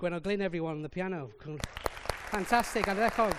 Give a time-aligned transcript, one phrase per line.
[0.00, 1.28] Gwen O'Glyn, everyone, on the piano.
[2.30, 3.34] Fantastic, a record.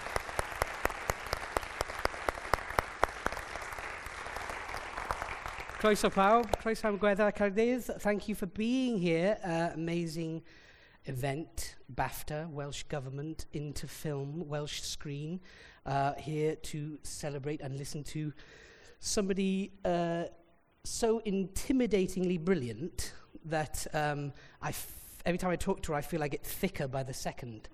[5.80, 8.00] Croeso pawb, croeso am Gweddar Caerdydd.
[8.02, 9.40] Thank you for being here.
[9.44, 10.44] Uh, amazing
[11.06, 15.40] event, BAFTA, Welsh Government, into film, Welsh screen,
[15.88, 18.32] uh, here to celebrate and listen to
[19.00, 20.26] somebody uh,
[20.84, 23.14] so intimidatingly brilliant
[23.46, 24.32] that um,
[24.62, 24.72] I
[25.26, 27.70] every time I talk to her, I feel I get thicker by the second.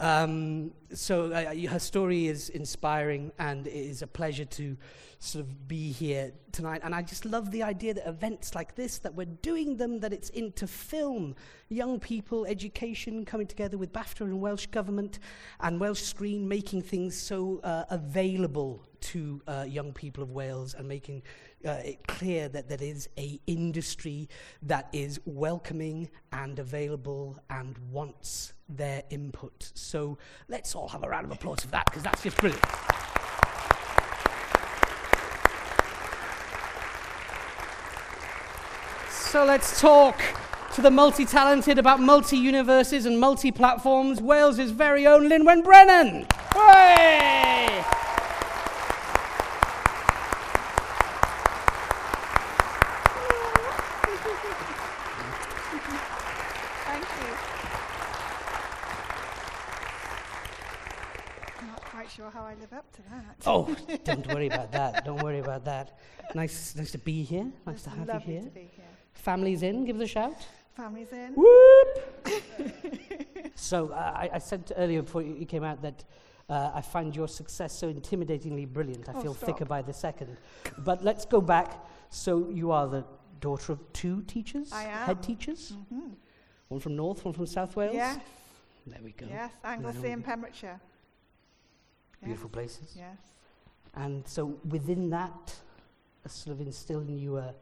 [0.00, 4.76] Um, so uh, her story is inspiring, and it is a pleasure to
[5.18, 6.82] sort of be here tonight.
[6.84, 10.12] And I just love the idea that events like this, that we're doing them, that
[10.12, 11.34] it's into film,
[11.68, 15.18] young people, education coming together with BAFTA and Welsh government
[15.60, 20.86] and Welsh Screen, making things so uh, available to uh, young people of Wales and
[20.86, 21.22] making
[21.66, 24.28] uh, clear that there is a industry
[24.62, 29.70] that is welcoming and available and wants their input.
[29.74, 32.64] So let's all have a round of applause for that because that's just brilliant.
[39.10, 40.18] So let's talk
[40.72, 46.26] to the multi-talented about multi-universes and multi-platforms, Wales' very own Lynwen Brennan.
[46.54, 47.84] Hooray!
[56.86, 57.34] Thank you.
[61.60, 63.27] I'm not quite sure how I live up to that.
[63.46, 65.04] Oh, don't worry about that.
[65.04, 65.98] Don't worry about that.
[66.34, 67.44] Nice, nice to be here.
[67.66, 68.50] Nice It's to have you here.
[68.54, 68.70] here.
[69.14, 70.36] Families in, give us a shout.
[70.74, 71.34] Family's in.
[71.34, 71.88] Whoop!
[73.54, 76.04] so uh, I, I said earlier before you you came out that
[76.48, 79.08] uh, I find your success so intimidatingly brilliant.
[79.08, 80.36] I Oh, feel thicker by the second.
[80.78, 81.72] But let's go back.
[82.10, 83.04] So you are the
[83.40, 86.14] daughter of two teachers, I head teachers, Mhm.
[86.68, 87.94] one from North, one from South Wales.
[87.94, 88.18] Yes,
[88.86, 89.26] There we go.
[89.28, 89.50] yes.
[89.62, 90.80] Anglesey and Pembrokeshire.
[92.20, 92.94] Yes, Beautiful places.
[92.96, 93.18] Yes.
[93.94, 95.54] And so within that,
[96.24, 97.54] a sort of instill in you a,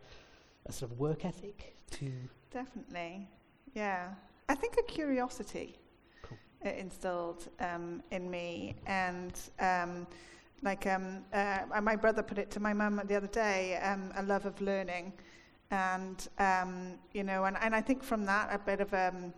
[0.67, 2.11] a sort of work ethic to
[2.51, 3.29] Definitely.
[3.75, 4.09] Yeah.
[4.49, 5.77] I think a curiosity
[6.23, 6.39] Cool.
[6.63, 8.77] instilled um, in me.
[8.87, 10.07] And um,
[10.63, 14.23] like um, uh, my brother put it to my mum the other day, um, a
[14.23, 15.13] love of learning.
[15.71, 19.35] And, um, you know, and, and I think from that, a bit of um,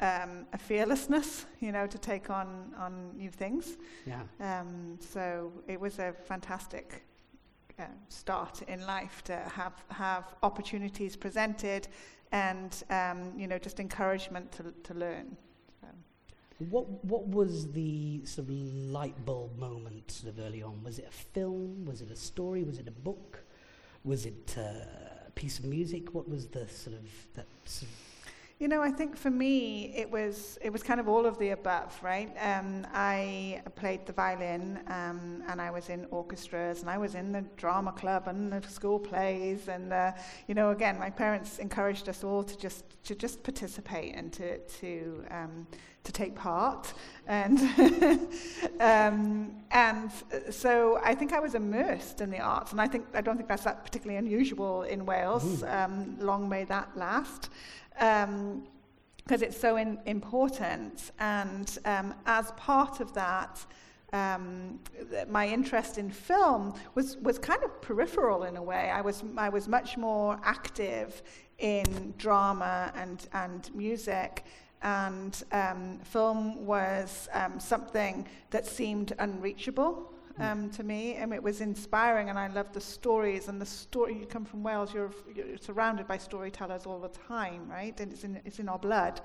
[0.00, 3.76] um, a fearlessness, you know, to take on, on new things.
[4.06, 4.22] yeah.
[4.40, 7.04] Um, so it was a fantastic
[7.78, 11.88] uh, start in life to have have opportunities presented,
[12.32, 15.36] and um, you know just encouragement to to learn.
[15.80, 15.86] So,
[16.68, 20.82] What what was the sort of light bulb moment sort of early on?
[20.84, 21.86] Was it a film?
[21.86, 22.64] Was it a story?
[22.64, 23.38] Was it a book?
[24.04, 26.14] Was it uh, a piece of music?
[26.14, 27.96] What was the sort of that sort of
[28.60, 31.48] You know, I think for me it was it was kind of all of the
[31.52, 32.30] above, right?
[32.38, 37.32] Um, I played the violin, um, and I was in orchestras, and I was in
[37.32, 40.12] the drama club and the school plays, and uh,
[40.46, 44.58] you know, again, my parents encouraged us all to just to just participate and to
[44.58, 45.66] to um,
[46.04, 46.92] to take part,
[47.26, 47.58] and
[48.80, 50.10] um, and
[50.50, 53.48] so I think I was immersed in the arts, and I think I don't think
[53.48, 55.62] that's that particularly unusual in Wales.
[55.62, 57.48] Um, long may that last
[58.00, 61.12] because it's so in, important.
[61.20, 63.64] And um, as part of that,
[64.12, 64.80] um,
[65.10, 68.90] th- my interest in film was, was kind of peripheral in a way.
[68.90, 71.22] I was, I was much more active
[71.58, 74.44] in drama and, and music.
[74.82, 81.60] And um, film was um, something that seemed unreachable um, to me, and it was
[81.60, 82.30] inspiring.
[82.30, 84.18] And I loved the stories and the story.
[84.18, 87.98] You come from Wales, you're, you're surrounded by storytellers all the time, right?
[88.00, 89.20] And it's in, it's in our blood.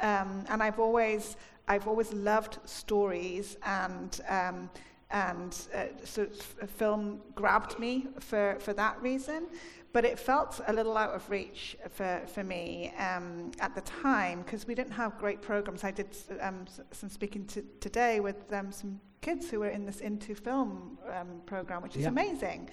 [0.00, 1.36] Um, and I've always,
[1.68, 4.70] I've always loved stories, and um,
[5.10, 6.26] and uh, so
[6.66, 9.46] film grabbed me for, for that reason.
[9.92, 14.42] But it felt a little out of reach for, for me um, at the time
[14.42, 15.84] because we didn't have great programs.
[15.84, 16.08] I did
[16.40, 20.98] um, some speaking to, today with um, some kids who were in this Into Film
[21.16, 22.08] um, program, which is Yeah.
[22.08, 22.68] amazing.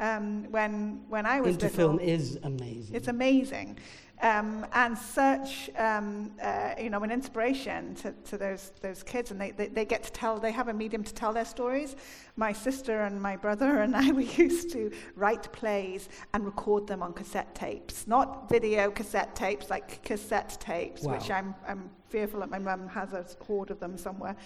[0.00, 0.74] Um, when,
[1.08, 2.94] when I was into little, film is amazing.
[2.96, 3.78] it's amazing.
[4.20, 9.30] Um, and such, um, uh, you know, an inspiration to, to those, those kids.
[9.32, 11.94] And they, they, they get to tell, they have a medium to tell their stories.
[12.36, 17.00] My sister and my brother and I, we used to write plays and record them
[17.02, 18.06] on cassette tapes.
[18.06, 23.14] Not video cassette tapes, like cassette tapes, which I'm, I'm fearful that my mum has
[23.14, 24.36] a hoard of them somewhere.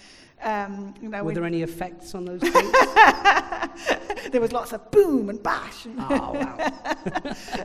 [0.41, 2.39] Um, you know, Were there any effects on those
[4.31, 5.85] there was lots of boom and bash.
[5.85, 6.57] And oh, wow.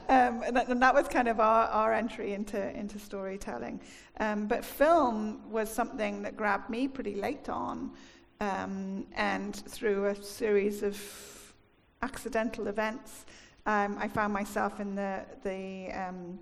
[0.09, 3.81] um, and, that, and, that, was kind of our, our entry into, into storytelling.
[4.19, 7.93] Um, but film was something that grabbed me pretty late on.
[8.41, 11.01] Um, and through a series of
[12.03, 13.25] accidental events,
[13.67, 16.41] um, I found myself in the, the, um,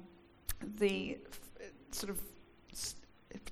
[0.79, 2.19] the f- sort of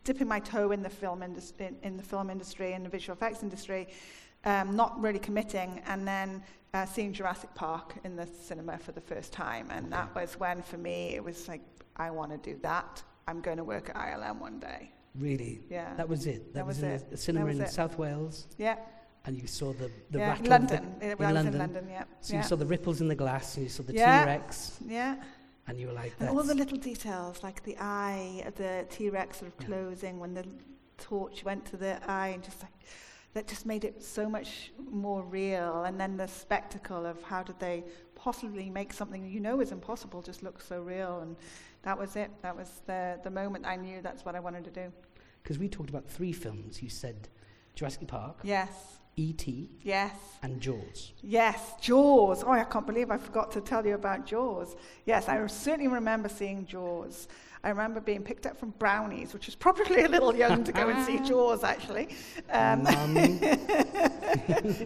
[0.05, 3.43] dipping my toe in the film industry, in, the film industry and the visual effects
[3.43, 3.89] industry,
[4.45, 6.43] um, not really committing, and then
[6.75, 9.69] uh, seeing Jurassic Park in the cinema for the first time.
[9.71, 11.63] And that was when, for me, it was like,
[11.97, 13.03] I want to do that.
[13.27, 14.93] I'm going to work at ILM one day.
[15.19, 15.61] Really?
[15.69, 15.95] Yeah.
[15.97, 16.47] That was it.
[16.47, 17.11] That, that was, was in it.
[17.11, 17.71] the cinema in it.
[17.71, 18.47] South Wales.
[18.57, 18.77] Yeah.
[19.25, 20.47] And you saw the the yeah, rattle.
[20.47, 20.95] London.
[21.03, 21.47] In, London.
[21.49, 21.89] in London.
[21.91, 22.05] Yeah.
[22.21, 22.41] So yeah.
[22.41, 24.25] you saw the ripples in the glass, and you saw the yeah.
[24.25, 24.79] T-Rex.
[24.87, 25.17] Yeah.
[25.69, 29.53] And you were like, all the little details, like the eye of the T-Rex sort
[29.53, 30.21] of closing yeah.
[30.21, 30.47] when the
[30.97, 32.73] torch went to the eye, and just like
[33.35, 35.85] that just made it so much more real.
[35.85, 37.85] And then the spectacle of how did they
[38.15, 41.21] possibly make something you know is impossible just look so real.
[41.21, 41.37] And
[41.83, 42.31] that was it.
[42.43, 44.93] That was the, the moment I knew that's what I wanted to do.
[45.43, 46.83] Because we talked about three films.
[46.83, 47.29] You said
[47.75, 48.41] Jurassic Park.
[48.43, 48.99] Yes.
[49.19, 49.69] E.T.
[49.83, 50.15] Yes.
[50.43, 51.13] And Jaws.
[51.23, 52.45] Yes, Jaws.
[52.45, 54.77] Oh, I can't believe I forgot to tell you about Jaws.
[55.07, 57.27] Yes, I certainly remember seeing Jaws.
[57.65, 60.89] I remember being picked up from Brownies, which was probably a little young to go
[60.89, 62.11] and see Jaws, actually.
[62.51, 62.85] Um,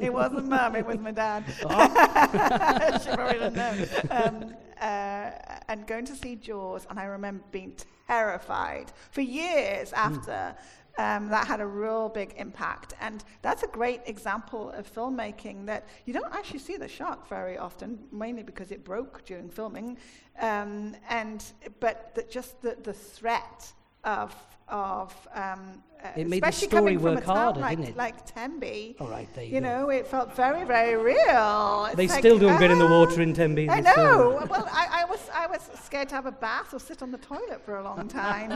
[0.00, 1.44] it wasn't mum, it was my dad.
[1.64, 2.98] Oh.
[3.02, 3.86] she probably didn't know.
[4.10, 5.30] Um, uh,
[5.68, 7.74] and going to see Jaws, and I remember being
[8.12, 10.54] terrified for years after.
[10.54, 10.56] Mm.
[10.98, 12.92] Um, that had a real big impact.
[13.00, 17.56] And that's a great example of filmmaking that you don't actually see the shark very
[17.56, 19.96] often, mainly because it broke during filming.
[20.38, 21.42] Um, and
[21.80, 23.72] but the, just the, the threat
[24.04, 24.34] of
[24.72, 27.78] of um, uh, it made especially the story coming work from a town harder, like,
[27.78, 27.96] didn't it?
[27.96, 28.96] like Tenby.
[28.98, 29.66] All right, there you, you go.
[29.68, 31.86] know, it felt very, very real.
[31.86, 33.70] It's they like, still don't uh, get in the water in Tenby.
[33.70, 34.44] I know.
[34.50, 37.18] well, I, I, was I was scared to have a bath or sit on the
[37.18, 38.52] toilet for a long time.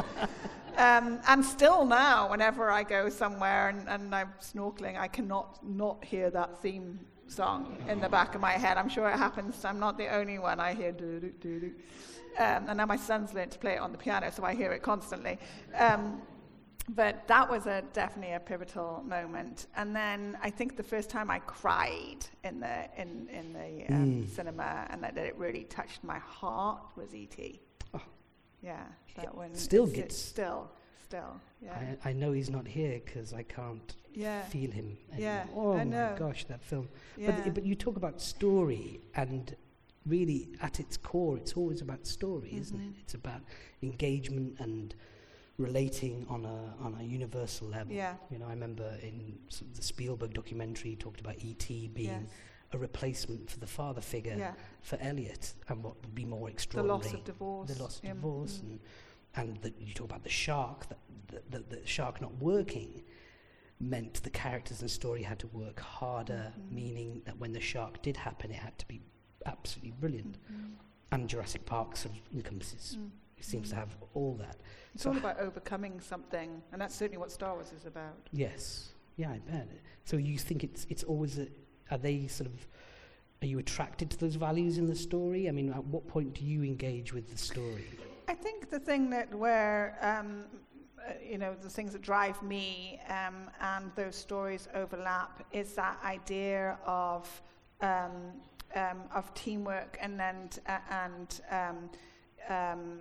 [0.77, 6.05] um, and still now, whenever I go somewhere and, and I'm snorkeling, I cannot not
[6.05, 6.99] hear that theme
[7.29, 8.77] song in the back of my head.
[8.77, 9.65] I'm sure it happens.
[9.65, 10.61] I'm not the only one.
[10.61, 10.95] I hear.
[12.39, 14.73] Um, and now my son's learned to play it on the piano, so I hear
[14.73, 15.39] it constantly.
[15.75, 16.23] Um,
[16.91, 19.67] but that was a, definitely a pivotal moment.
[19.77, 24.05] And then I think the first time I cried in the in in the um,
[24.05, 24.31] mm.
[24.31, 27.61] cinema, and that, that, it really touched my heart was E.T.
[27.95, 28.01] Oh.
[28.63, 28.85] Yeah,
[29.17, 30.71] that one still gets still
[31.09, 31.41] still.
[31.63, 34.43] Yeah, I, I know he's not here because I can't yeah.
[34.45, 34.97] feel him.
[35.13, 35.19] Anymore.
[35.19, 36.17] Yeah, oh I my know.
[36.19, 36.89] gosh, that film.
[37.17, 37.33] Yeah.
[37.33, 39.55] But but you talk about story and
[40.07, 42.61] really at its core, it's always about story, mm-hmm.
[42.61, 42.95] isn't it?
[43.03, 43.41] It's about
[43.83, 44.95] engagement and
[45.59, 47.93] relating on a on a universal level.
[47.95, 48.15] Yeah.
[48.31, 51.91] You know, I remember in sort of the Spielberg documentary talked about E.T.
[51.95, 52.31] being yes.
[52.73, 54.53] a replacement for the father figure yeah.
[54.83, 56.99] for Elliott, and what would be more extraordinary.
[57.01, 57.71] The loss of divorce.
[57.75, 58.13] The loss of yeah.
[58.13, 58.63] divorce, mm.
[58.63, 58.81] and
[59.37, 60.89] and the, you talk about the shark.
[60.89, 60.99] That
[61.29, 63.03] the, the, the, shark not working
[63.79, 66.75] meant the characters and story had to work harder, mm-hmm.
[66.75, 69.01] meaning that when the shark did happen, it had to be
[69.45, 70.39] absolutely brilliant.
[70.45, 70.73] Mm-hmm.
[71.13, 72.97] And Jurassic Park sort of encompasses.
[72.99, 73.11] Mm.
[73.39, 74.57] It seems to have all that.
[74.95, 78.17] It's so all about overcoming something, and that's certainly what Star Wars is about.
[78.33, 79.69] Yes, yeah, I bet.
[80.05, 81.47] So you think it's it's always a,
[81.91, 82.67] are they sort of
[83.43, 85.49] are you attracted to those values in the story?
[85.49, 87.85] I mean, at what point do you engage with the story?
[88.29, 90.45] I think the thing that where um,
[90.99, 95.99] uh, you know the things that drive me um, and those stories overlap is that
[96.05, 97.43] idea of
[97.81, 98.33] um,
[98.75, 101.91] um of teamwork and and uh, and um,
[102.49, 102.99] um,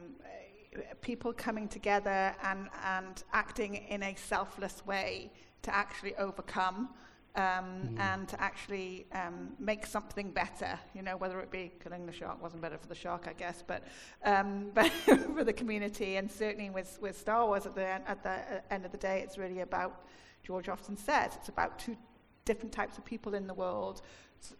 [1.02, 6.90] people coming together and, and acting in a selfless way to actually overcome
[7.36, 8.00] um, mm.
[8.00, 10.80] and to actually um, make something better.
[10.94, 13.64] You know, whether it be killing the shark wasn't better for the shark, I guess,
[13.66, 13.84] but
[14.24, 18.30] um, but for the community, and certainly with, with Star Wars at the at the
[18.30, 20.06] uh, end of the day, it's really about.
[20.44, 21.98] George often says it's about two
[22.46, 24.04] different types of people in the world: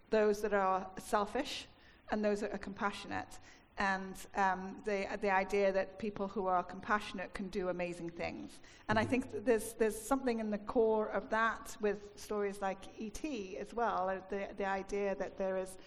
[0.10, 1.68] those that are selfish
[2.10, 3.40] and those that are compassionate
[3.78, 8.60] and um, the, the idea that people who are compassionate can do amazing things.
[8.88, 9.12] And I mm-hmm.
[9.12, 13.58] think there's, there's something in the core of that with stories like E.T.
[13.60, 15.78] as well, uh, the, the idea that there is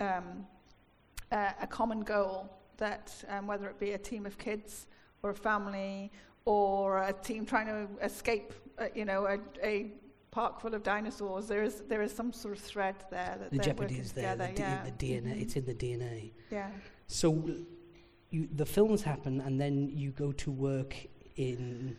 [0.00, 0.46] um,
[1.32, 4.86] a, a, common goal that um, whether it be a team of kids
[5.22, 6.10] or a family
[6.44, 9.92] or a team trying to escape, uh, you know, a, a
[10.30, 13.58] park full of dinosaurs, there is there is some sort of thread there that the
[13.58, 14.32] jeopardy is there.
[14.32, 14.52] together.
[14.52, 14.84] The, yeah.
[14.84, 15.40] the DNA, mm-hmm.
[15.40, 16.32] it's in the DNA.
[16.50, 16.68] Yeah.
[17.06, 17.50] So,
[18.30, 20.96] you, the films happen, and then you go to work
[21.36, 21.96] in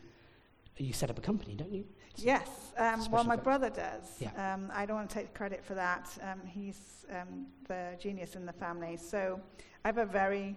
[0.78, 1.84] you set up a company, don't you?
[2.16, 2.48] Yes.
[2.76, 3.44] Um, well, my effects.
[3.44, 4.16] brother does.
[4.18, 4.54] Yeah.
[4.54, 6.08] Um, I don't want to take credit for that.
[6.22, 8.96] Um, he's um, the genius in the family.
[8.96, 9.40] So
[9.84, 10.56] I have a very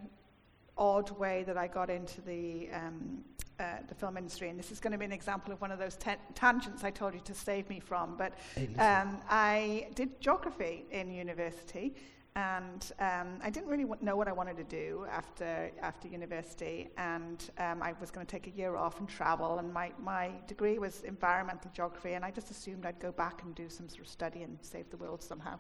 [0.78, 3.24] odd way that I got into the um,
[3.60, 5.80] uh, the film industry, and this is going to be an example of one of
[5.80, 8.16] those ta- tangents I told you to save me from.
[8.16, 8.34] But
[8.78, 11.94] um, I did geography in university,
[12.36, 16.90] and um, I didn't really know what I wanted to do after after university.
[16.98, 19.60] And um, I was going to take a year off and travel.
[19.60, 23.56] And my my degree was environmental geography, and I just assumed I'd go back and
[23.56, 25.60] do some sort of study and save the world somehow.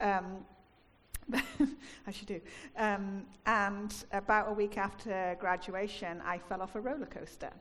[0.00, 0.44] Um,
[2.06, 2.40] as you do.
[2.76, 7.52] Um, and about a week after graduation, I fell off a roller coaster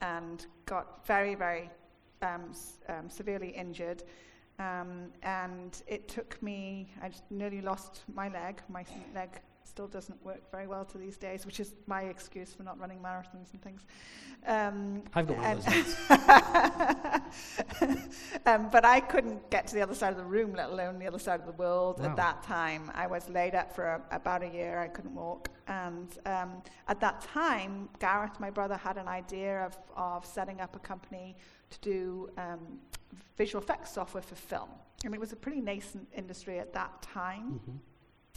[0.00, 1.70] and got very, very
[2.22, 2.52] um,
[2.88, 4.02] um, severely injured.
[4.58, 8.62] Um, and it took me, I nearly lost my leg.
[8.68, 8.84] My
[9.14, 9.30] leg
[9.64, 12.98] still doesn't work very well to these days, which is my excuse for not running
[13.00, 13.82] marathons and things.
[14.46, 16.10] Um, I've got one of those.
[18.46, 21.06] um, but I couldn't get to the other side of the room, let alone the
[21.06, 22.10] other side of the world Wow.
[22.10, 22.90] at that time.
[22.94, 24.78] I was laid up for a, about a year.
[24.80, 25.48] I couldn't walk.
[25.66, 30.76] And um, at that time, Gareth, my brother, had an idea of, of setting up
[30.76, 31.36] a company
[31.70, 32.58] to do um,
[33.36, 34.68] visual effects software for film.
[35.04, 37.60] I mean, it was a pretty nascent industry at that time.
[37.68, 37.78] Mhm.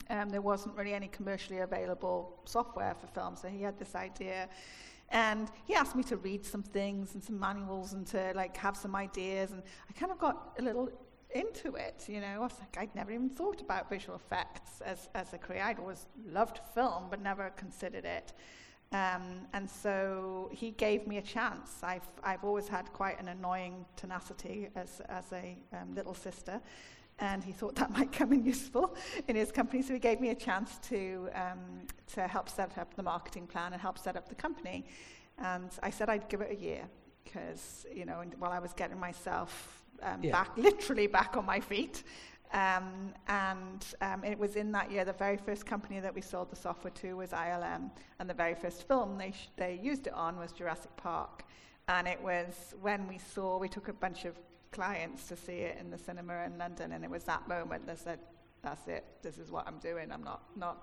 [0.09, 4.49] Um, there wasn't really any commercially available software for film, so he had this idea.
[5.09, 8.75] And he asked me to read some things and some manuals and to like have
[8.75, 10.89] some ideas, and I kind of got a little
[11.31, 12.05] into it.
[12.07, 15.37] You know, I was like, I'd never even thought about visual effects as as a
[15.37, 15.63] career.
[15.63, 18.33] I'd always loved film, but never considered it.
[18.93, 21.83] Um, and so he gave me a chance.
[21.83, 26.61] I've I've always had quite an annoying tenacity as as a um, little sister,
[27.19, 28.95] and he thought that might come in useful
[29.27, 29.81] in his company.
[29.81, 31.59] So he gave me a chance to um,
[32.13, 34.85] to help set up the marketing plan and help set up the company.
[35.39, 36.83] And I said I'd give it a year
[37.23, 40.31] because you know, and while I was getting myself um, Yeah.
[40.31, 42.03] back, literally back on my feet.
[42.53, 46.49] Um, and um, it was in that year, the very first company that we sold
[46.49, 50.13] the software to was ILM, and the very first film they, sh- they used it
[50.13, 51.43] on was Jurassic Park.
[51.89, 54.35] And it was when we saw, we took a bunch of
[54.77, 57.95] clients to see it in the cinema in London, and it was that moment they
[57.95, 58.19] said,
[58.61, 59.03] "That's it.
[59.23, 60.11] This is what I'm doing.
[60.11, 60.77] I'm not not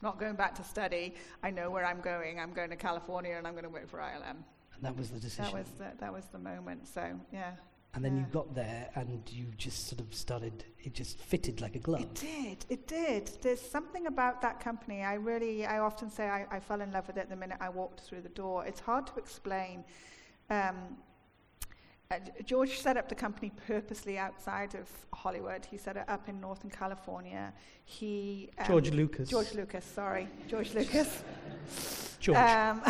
[0.00, 1.14] not going back to study.
[1.42, 2.40] I know where I'm going.
[2.40, 4.38] I'm going to California, and I'm going to work for ILM."
[4.74, 5.44] And that was the decision.
[5.44, 6.80] That was the, that was the moment.
[6.88, 7.02] So
[7.32, 7.52] yeah.
[7.94, 11.74] and then you got there and you just sort of started, it just fitted like
[11.76, 12.00] a glove.
[12.00, 12.58] It did.
[12.68, 13.30] It did.
[13.42, 15.02] There's something about that company.
[15.02, 17.70] I really, I often say I, I fell in love with it the minute I
[17.70, 18.66] walked through the door.
[18.66, 19.84] It's hard to explain.
[20.50, 20.76] Um,
[22.10, 25.66] uh, George set up the company purposely outside of Hollywood.
[25.68, 27.52] He set it up in Northern California.
[27.84, 29.28] He um, George Lucas.
[29.28, 29.84] George Lucas.
[29.84, 31.24] Sorry, George Lucas.
[32.20, 32.38] George.
[32.38, 32.82] Um,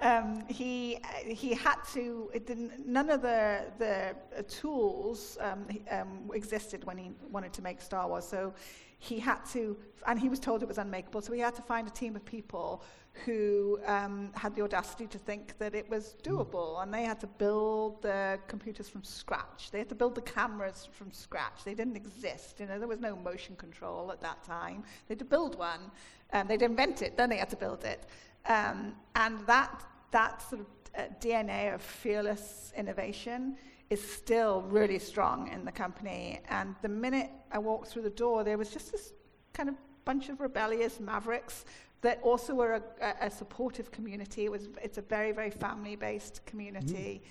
[0.00, 2.30] um, he he had to.
[2.32, 2.86] It didn't.
[2.86, 7.80] None of the the uh, tools um, he- um, existed when he wanted to make
[7.80, 8.24] Star Wars.
[8.24, 8.54] So
[8.98, 9.76] he had to,
[10.06, 11.20] and he was told it was unmakeable.
[11.22, 12.82] So he had to find a team of people
[13.24, 17.26] who um, had the audacity to think that it was doable, and they had to
[17.26, 19.70] build the computers from scratch.
[19.70, 21.64] They had to build the cameras from scratch.
[21.64, 22.60] They didn't exist.
[22.60, 24.82] You know, there was no motion control at that time.
[25.06, 25.90] They had to build one.
[26.32, 28.04] Um, they'd invent it, then they had to build it.
[28.46, 33.56] Um, and that, that sort of uh, DNA of fearless innovation
[33.90, 36.40] is still really strong in the company.
[36.48, 39.12] And the minute I walked through the door, there was just this
[39.54, 41.64] kind of bunch of rebellious mavericks
[42.00, 44.44] that also were a, a, a supportive community.
[44.44, 47.22] It was, it's a very, very family-based community.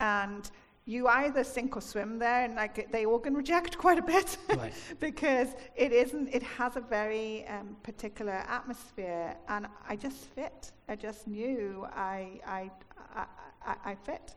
[0.00, 0.50] And
[0.86, 4.36] you either sink or swim there, and like they all can reject quite a bit
[4.54, 4.72] Right.
[5.00, 6.28] because it isn't.
[6.28, 10.72] It has a very um, particular atmosphere, and I just fit.
[10.88, 12.70] I just knew I I
[13.14, 13.24] I,
[13.66, 14.34] I, I fit,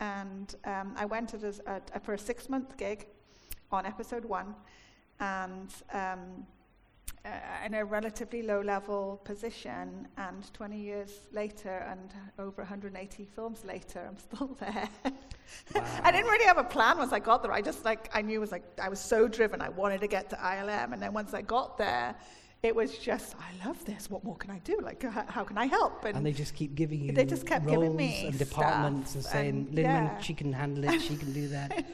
[0.00, 3.06] and um, I went it as a, a, for a six-month gig
[3.70, 4.54] on episode one,
[5.20, 5.70] and.
[5.92, 6.46] Um,
[7.24, 7.30] uh,
[7.64, 14.18] in a relatively low-level position, and 20 years later, and over 180 films later, I'm
[14.18, 14.88] still there.
[16.02, 17.52] I didn't really have a plan once I got there.
[17.52, 19.62] I just like I knew it was like I was so driven.
[19.62, 22.14] I wanted to get to ILM, and then once I got there,
[22.64, 24.08] it was just I love this.
[24.08, 24.78] What more can I do?
[24.82, 26.04] Like how, how can I help?
[26.06, 29.22] And they just keep giving you They just kept roles giving me and departments and
[29.22, 30.18] saying, and yeah.
[30.18, 31.84] she can handle it, she can do that.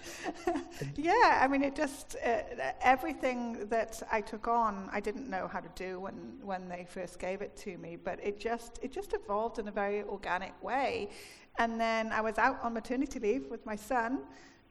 [0.97, 2.43] yeah, I mean, it just uh,
[2.81, 7.19] everything that I took on, I didn't know how to do when when they first
[7.19, 11.11] gave it to me, but it just it just evolved in a very organic way.
[11.59, 14.21] And then I was out on maternity leave with my son,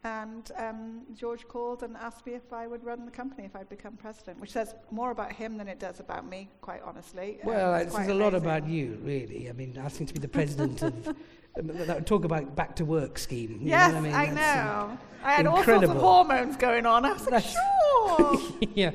[0.04, 3.68] and um, George called and asked me if I would run the company if I'd
[3.70, 7.40] become president, which says more about him than it does about me, quite honestly.
[7.44, 9.50] Um, Well, it's it says a lot about you, really.
[9.50, 11.16] I mean, asking to be the president of
[12.06, 13.60] Talk about back to work scheme.
[13.62, 14.14] yes, know I, mean?
[14.14, 14.42] I know.
[14.42, 15.96] uh, I had all sorts incredible.
[15.96, 17.04] of hormones going on.
[17.04, 18.40] I was like, That's- sure.
[18.76, 18.92] yeah.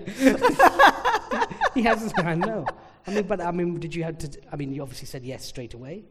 [1.75, 2.19] he hasn't.
[2.19, 2.65] I know.
[3.07, 4.29] I mean, but I mean, did you have to?
[4.51, 6.05] I mean, you obviously said yes straight away.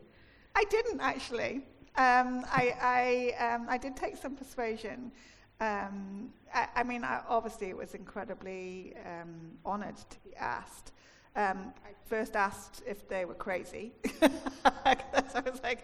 [0.55, 1.63] I didn't actually.
[1.95, 5.11] Um, I, I, um, I did take some persuasion.
[5.59, 10.91] Um, I, I mean, I, obviously, it was incredibly um, honoured to be asked.
[11.35, 13.93] Um, I first asked if they were crazy.
[14.21, 15.83] 'Cause I was like,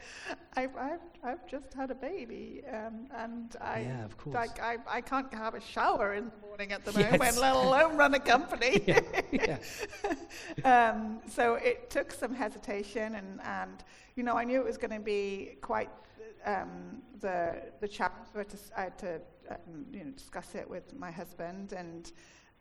[0.56, 4.36] I've, I've, I've just had a baby, um, and I, Yeah, of course.
[4.36, 7.12] like, I, I can't have a shower in the morning at the Yes.
[7.12, 8.82] moment, let alone run a company.
[8.88, 9.02] Yeah,
[9.32, 9.58] yeah.
[10.64, 13.84] um, so it took some hesitation, and, and
[14.16, 15.90] you know, I knew it was going to be quite
[16.46, 18.28] um, the the challenge.
[18.34, 21.12] So I had to, s- I had to um, you know discuss it with my
[21.12, 22.12] husband, and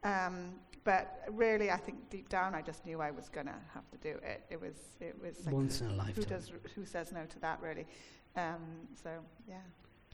[0.05, 3.88] um, but really, I think deep down, I just knew I was going to have
[3.90, 4.43] to do it.
[4.49, 6.14] It was it was like, Once in a lifetime.
[6.14, 7.87] who does who says no to that really?
[8.37, 8.62] Um,
[9.02, 9.11] so
[9.49, 9.57] yeah,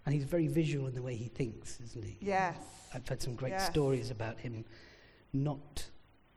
[0.07, 2.17] And he's very visual in the way he thinks, isn't he?
[2.21, 2.57] yes,
[2.95, 3.67] I've heard some great Yes.
[3.67, 4.65] stories about him
[5.33, 5.87] not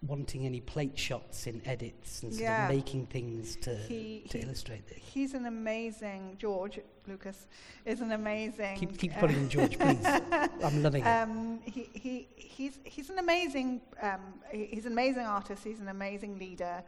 [0.05, 2.67] wanting any plate shots in edits and sort Yeah.
[2.67, 4.99] of making things to, He- to he- illustrate this.
[4.99, 7.47] he's an amazing George Lucas
[7.85, 8.77] is an amazing.
[8.77, 10.05] Keep, keep uh, putting in George, please.
[10.63, 11.07] I'm loving it.
[11.07, 14.19] Um, he, he, he's, he's an amazing um,
[14.51, 15.63] he's an amazing artist.
[15.63, 16.83] He's an amazing leader,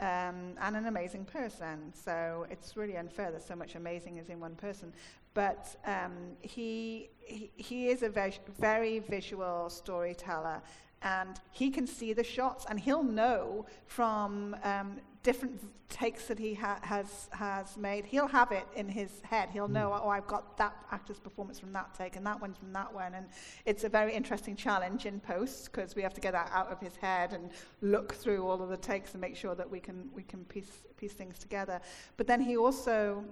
[0.00, 1.92] um, and an amazing person.
[1.94, 4.92] So it's really unfair that so much amazing is in one person.
[5.32, 10.60] But um, he, he he is a very visual storyteller,
[11.02, 16.54] and he can see the shots, and he'll know from um, different takes that he
[16.54, 18.04] ha- has has made.
[18.04, 19.50] He'll have it in his head.
[19.50, 22.72] He'll know, oh, I've got that actor's performance from that take, and that one's from
[22.72, 23.26] that one, and
[23.66, 26.80] it's a very interesting challenge in post because we have to get that out of
[26.80, 27.50] his head and
[27.82, 30.82] look through all of the takes and make sure that we can we can piece
[30.96, 31.80] piece things together.
[32.16, 33.24] But then he also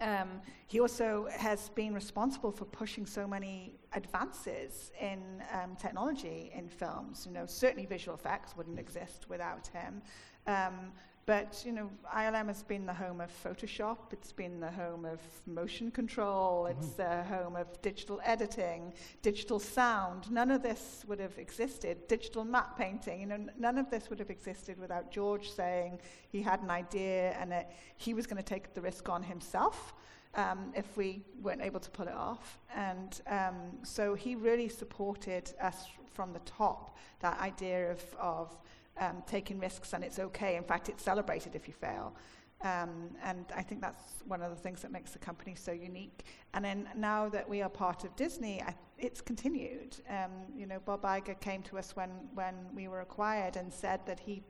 [0.00, 6.68] um, he also has been responsible for pushing so many advances in um, technology in
[6.68, 7.24] films.
[7.26, 10.02] You know, certainly visual effects wouldn't exist without him.
[10.46, 10.92] Um,
[11.26, 14.12] but you know, ILM has been the home of Photoshop.
[14.12, 16.66] It's been the home of motion control.
[16.66, 20.30] It's the home of digital editing, digital sound.
[20.30, 22.06] None of this would have existed.
[22.06, 23.20] Digital matte painting.
[23.20, 25.98] You know, n- none of this would have existed without George saying
[26.30, 29.94] he had an idea and that he was going to take the risk on himself
[30.36, 32.60] um, if we weren't able to pull it off.
[32.72, 36.96] And um, so he really supported us from the top.
[37.18, 38.56] That idea of of
[38.98, 40.56] um, taking risks and it's okay.
[40.56, 42.14] In fact, it's celebrated if you fail.
[42.62, 46.24] Um, and I think that's one of the things that makes the company so unique.
[46.54, 49.96] And then now that we are part of Disney, I, it's continued.
[50.08, 54.00] Um, you know, Bob Iger came to us when, when we were acquired and said
[54.06, 54.42] that he,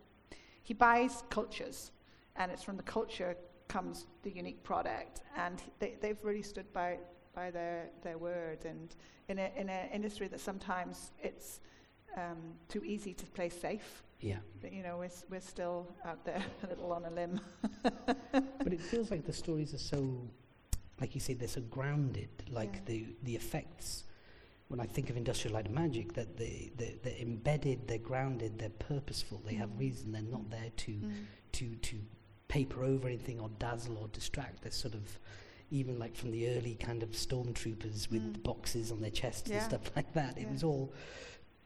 [0.62, 1.90] he buys cultures,
[2.36, 5.22] and it's from the culture comes the unique product.
[5.36, 6.98] And they, they've really stood by,
[7.34, 8.64] by their, their word.
[8.64, 8.94] And
[9.28, 11.60] in an in a industry that sometimes it's
[12.16, 14.38] um, too easy to play safe, Yeah.
[14.62, 17.40] that, you know, we're, we're still out there a little on a limb.
[18.32, 20.20] But it feels like the stories are so,
[21.00, 22.28] like you say, they're so grounded.
[22.50, 22.80] Like Yeah.
[22.86, 24.04] the the effects.
[24.68, 28.58] When I think of Industrial Light and Magic, that they they they're embedded, they're grounded,
[28.58, 29.40] they're purposeful.
[29.46, 29.78] They have Mm.
[29.78, 30.12] reason.
[30.12, 31.12] They're not there to Mm.
[31.52, 31.96] to to
[32.48, 34.62] paper over anything or dazzle or distract.
[34.62, 35.18] They're sort of
[35.70, 38.42] even like from the early kind of stormtroopers with Mm.
[38.42, 39.56] boxes on their chests Yeah.
[39.58, 40.36] and stuff like that.
[40.38, 40.92] It was all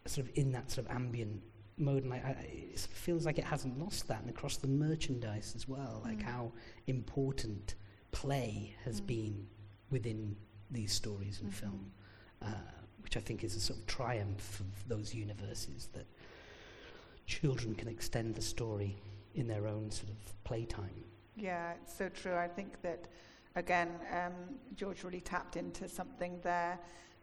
[0.07, 1.43] sort of in that sort of ambient
[1.77, 4.57] mode, and I, I, it sort of feels like it hasn't lost that, and across
[4.57, 6.23] the merchandise as well, like Mm.
[6.23, 6.53] how
[6.87, 7.75] important
[8.13, 9.07] play has Mm.
[9.07, 9.47] been
[9.91, 10.37] within
[10.71, 11.55] these stories and Mhm.
[11.55, 11.93] film,
[12.43, 12.55] uh,
[13.03, 16.07] which I think is a sort of triumph of those universes that
[17.27, 18.97] children can extend the story
[19.35, 21.05] in their own sort of playtime.
[21.37, 22.35] Yeah, it's so true.
[22.35, 23.09] I think that,
[23.55, 26.79] again, um, George really tapped into something there.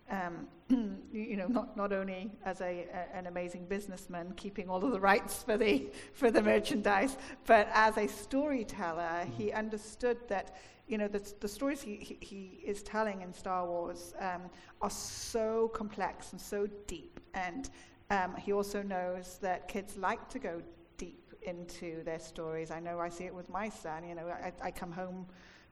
[0.10, 0.48] Um,
[1.14, 5.00] you, know, not, not only as a, a, an amazing businessman, keeping all of the
[5.00, 11.08] rights for the, for the merchandise, but as a storyteller, he understood that, you know,
[11.08, 14.44] the, the stories he, he, he is telling in Star Wars um,
[14.82, 17.20] are so complex and so deep.
[17.34, 17.70] And
[18.10, 20.62] um, he also knows that kids like to go
[20.98, 22.72] deep into their stories.
[22.72, 24.08] I know I see it with my son.
[24.08, 25.28] You know, I, I come home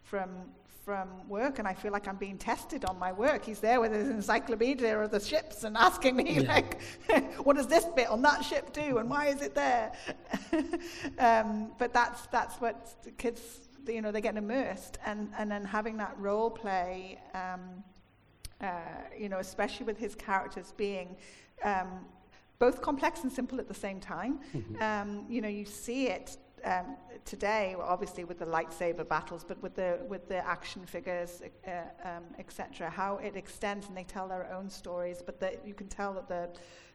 [0.06, 0.30] from
[0.86, 3.44] from work and I feel like I'm being tested on my work.
[3.44, 6.54] He's there with his encyclopedia of the ships and asking me Yeah.
[6.54, 6.80] like,
[7.44, 9.92] what does this bit on that ship do and why is it there?
[11.18, 13.42] um, but that's that's what the kids,
[13.88, 17.20] you know, they get immersed and and then having that role play.
[17.34, 17.84] Um,
[18.62, 18.68] uh,
[19.18, 21.18] you know, especially with his characters being
[21.64, 22.06] um,
[22.60, 24.40] both complex and simple at the same time.
[24.54, 24.82] Mhm.
[24.82, 29.76] Um, you know, you see it um, today, obviously with the lightsaber battles, but with
[29.76, 31.72] the with the action figures, uh,
[32.04, 35.88] um, etc., how it extends and they tell their own stories, but the, you can
[35.88, 36.50] tell that the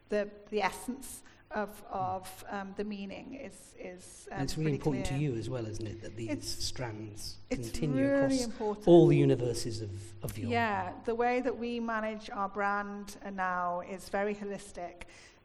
[0.09, 4.29] the the essence of of um, the meaning is is.
[4.33, 5.19] Um, it's really important clear.
[5.19, 8.89] to you as well, isn't it, that these It's- strands continue really across important.
[8.89, 9.91] all the universes of
[10.23, 10.51] of your.
[10.51, 15.03] Yeah, the way that we manage our brand now is very holistic.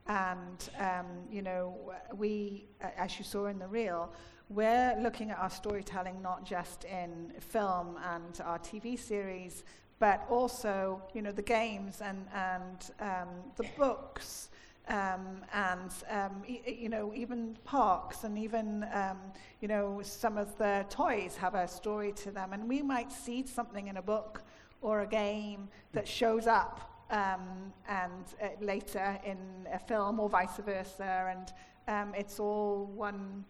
[0.07, 2.65] And, um, you know, we,
[2.97, 4.13] as you saw in the reel,
[4.49, 9.63] we're looking at our storytelling not just in film and our TV series,
[9.97, 14.49] but also, you know, the games and, and um, the books.
[14.87, 19.17] Um, and um, e- you know even parks and even um,
[19.59, 23.43] you know some of the toys have a story to them and we might see
[23.47, 24.43] something in a book
[24.83, 29.37] or a game that shows up um, and uh, later in
[29.71, 31.53] a film or vice versa and
[31.87, 33.45] um, it's all one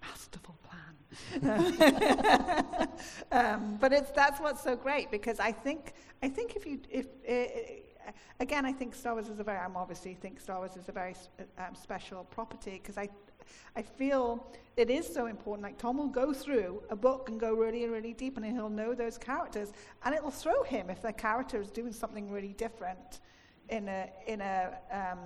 [0.00, 0.72] masterful plan.
[3.32, 7.06] Um, but it's that's what's so great because I think I think if you if
[7.28, 10.88] uh, again I think Star Wars is a very I'm obviously think Star Wars is
[10.88, 13.08] a very sp- um, special property because I
[13.76, 15.62] I feel it is so important.
[15.62, 18.94] Like Tom will go through a book and go really, really deep, and he'll know
[18.94, 19.72] those characters,
[20.04, 23.20] and it will throw him if the character is doing something really different
[23.68, 25.18] in a in a um,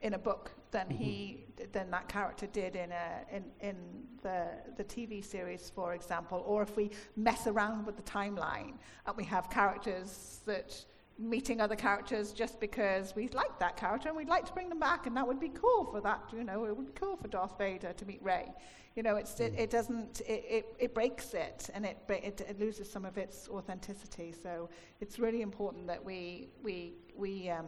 [0.00, 3.76] in a book than he than that character did in a in in
[4.22, 8.74] the the TV series, for example, or if we mess around with the timeline
[9.06, 10.84] and we have characters that
[11.18, 14.78] meeting other characters just because we like that character and we'd like to bring them
[14.78, 17.26] back and that would be cool for that you know it would be cool for
[17.26, 18.52] Darth Vader to meet Rey.
[18.94, 22.58] You know it's it, it doesn't it, it, it breaks it and it, it it
[22.60, 24.32] loses some of its authenticity.
[24.42, 24.68] So
[25.00, 27.66] it's really important that we we we um,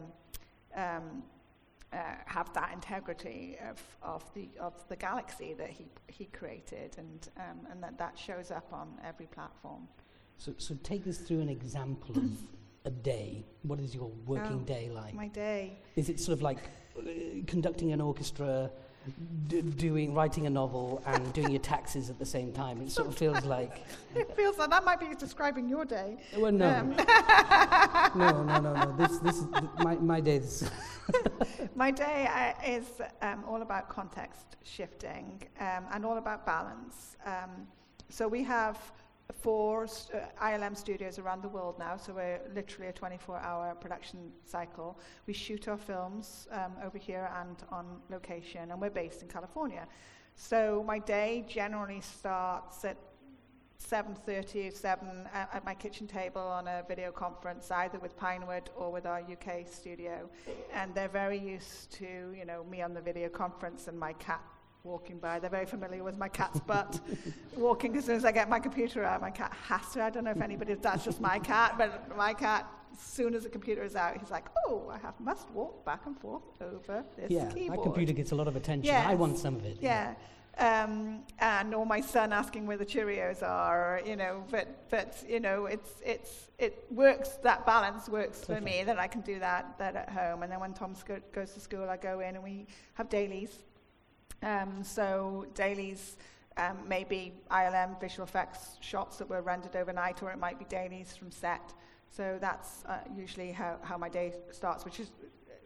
[0.75, 1.23] um,
[1.93, 7.29] uh, have that integrity of, of the of the galaxy that he he created and
[7.37, 9.87] um, and that that shows up on every platform.
[10.37, 12.31] So, so take us through an example of
[12.85, 13.45] a day.
[13.63, 15.13] What is your working Oh, day like?
[15.13, 16.57] my day Is it sort of like
[16.97, 17.01] uh,
[17.47, 18.71] conducting an orchestra,
[19.47, 22.81] d- doing writing a novel, and doing your taxes at the same time?
[22.81, 23.83] It sort of feels like.
[24.15, 26.89] it feels like that might be describing your day Well, no, Um,
[28.15, 28.95] no, no, no, no.
[28.97, 30.69] This, this is th- my my days.
[31.75, 32.85] My day uh, is
[33.21, 37.17] um, all about context shifting um, and all about balance.
[37.25, 37.67] Um,
[38.09, 38.77] so we have
[39.33, 44.31] four st- uh, ILM studios around the world now, so we're literally a 24-hour production
[44.45, 44.99] cycle.
[45.27, 49.87] We shoot our films um, over here and on location, and we're based in California.
[50.35, 52.97] So my day generally starts at
[53.89, 58.91] 7.30, 7 at, at my kitchen table on a video conference, either with Pinewood or
[58.91, 60.29] with our UK studio.
[60.73, 64.41] And they're very used to, you know, me on the video conference and my cat
[64.83, 65.39] walking by.
[65.39, 66.99] They're very familiar with my cat's butt
[67.55, 69.21] walking as soon as I get my computer out.
[69.21, 70.03] My cat has to.
[70.03, 73.43] I don't know if anybody, that's just my cat, but my cat, as soon as
[73.43, 77.03] the computer is out, he's like, oh, I have, must walk back and forth over
[77.15, 77.77] this yeah, keyboard.
[77.77, 78.85] my computer gets a lot of attention.
[78.85, 79.05] Yes.
[79.07, 79.77] I want some of it.
[79.81, 80.13] Yeah.
[80.57, 85.23] Um, and or my son asking where the Cheerios are, or, you know, but, but,
[85.27, 89.39] you know, it's, it's, it works, that balance works for me, that I can do
[89.39, 90.43] that, that at home.
[90.43, 93.63] And then when Tom sco- goes to school, I go in and we have dailies.
[94.43, 96.17] Um, so dailies
[96.57, 101.15] um, maybe ILM visual effects shots that were rendered overnight, or it might be dailies
[101.15, 101.73] from set.
[102.09, 105.11] So that's uh, usually how, how my day starts, which is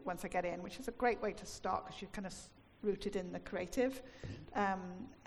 [0.03, 2.35] once I get in, which is a great way to start because you're kind of
[2.85, 4.01] rooted in the creative.
[4.55, 4.79] Um,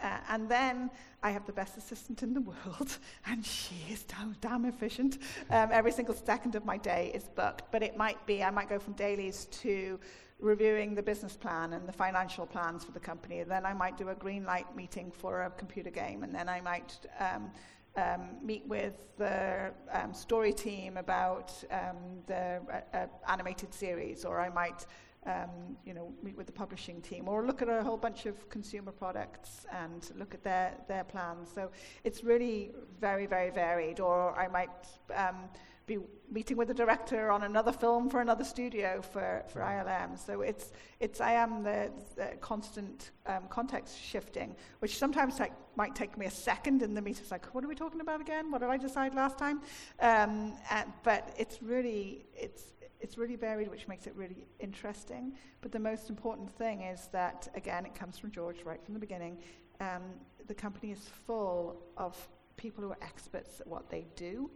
[0.02, 0.90] uh, and then
[1.22, 5.18] I have the best assistant in the world, and she is damn, damn efficient.
[5.50, 8.68] Um, every single second of my day is booked, but it might be, I might
[8.68, 9.98] go from dailies to
[10.40, 13.42] reviewing the business plan and the financial plans for the company.
[13.42, 16.60] Then I might do a green light meeting for a computer game, and then I
[16.60, 17.50] might um,
[17.96, 24.40] um, meet with the um, story team about um, the uh, uh, animated series, or
[24.40, 24.86] I might,
[25.26, 28.48] um, you know, meet with the publishing team, or look at a whole bunch of
[28.48, 31.50] consumer products and look at their their plans.
[31.54, 31.70] So
[32.04, 34.00] it's really very very varied.
[34.00, 34.70] Or I might.
[35.14, 35.48] Um,
[35.88, 35.98] be
[36.30, 40.18] meeting with the director on another film for another studio for, for ILM.
[40.18, 45.94] So it's, it's I am the, the constant um, context shifting, which sometimes like, might
[45.96, 47.22] take me a second in the meeting.
[47.22, 48.50] It's like, what are we talking about again?
[48.50, 49.62] What did I decide last time?
[50.00, 55.32] Um, and, but it's really, it's, it's really varied, which makes it really interesting.
[55.60, 59.00] But the most important thing is that, again, it comes from George right from the
[59.00, 59.38] beginning.
[59.80, 60.02] Um,
[60.46, 62.16] the company is full of
[62.56, 64.50] people who are experts at what they do.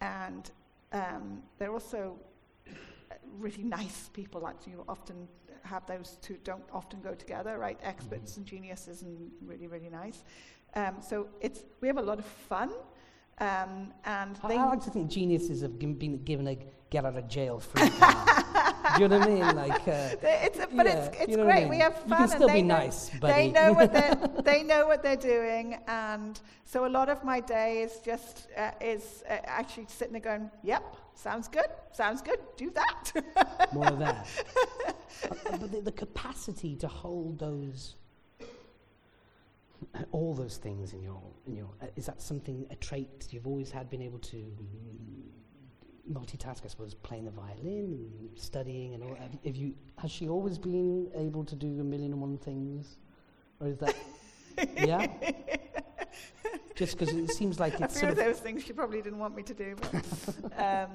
[0.00, 0.50] And
[0.92, 2.16] um, they're also
[3.38, 4.40] really nice people.
[4.40, 5.28] Like you often
[5.62, 7.78] have those two don't often go together, right?
[7.82, 8.40] Experts mm-hmm.
[8.40, 10.24] and geniuses, and really, really nice.
[10.74, 12.70] Um, so it's we have a lot of fun.
[13.38, 16.58] Um, and I, I, like to think geniuses have been given a
[16.94, 19.56] get out of jail free Do you know what I mean?
[19.56, 20.14] Like, uh,
[20.46, 21.56] it's a, but yeah, it's, it's you know great.
[21.56, 21.68] I mean?
[21.70, 22.10] We have fun.
[22.10, 23.32] You can still be know, nice, buddy.
[23.32, 27.40] They know what they're they know what they're doing, and so a lot of my
[27.40, 32.38] day is just uh, is uh, actually sitting there going, "Yep, sounds good, sounds good.
[32.56, 33.12] Do that."
[33.72, 34.26] More of that.
[35.24, 37.94] Uh, but the, the capacity to hold those
[40.12, 43.70] all those things in your in your uh, is that something a trait you've always
[43.70, 44.42] had been able to
[46.10, 49.14] multitask, I suppose, playing the violin and studying and all.
[49.14, 49.74] Have, have you?
[49.98, 52.98] Has she always been able to do a million and one things,
[53.60, 53.94] or is that?
[54.76, 55.06] yeah.
[56.74, 57.96] Just because it seems like it's.
[57.96, 59.94] A few of those things she probably didn't want me to do, but
[60.58, 60.90] um,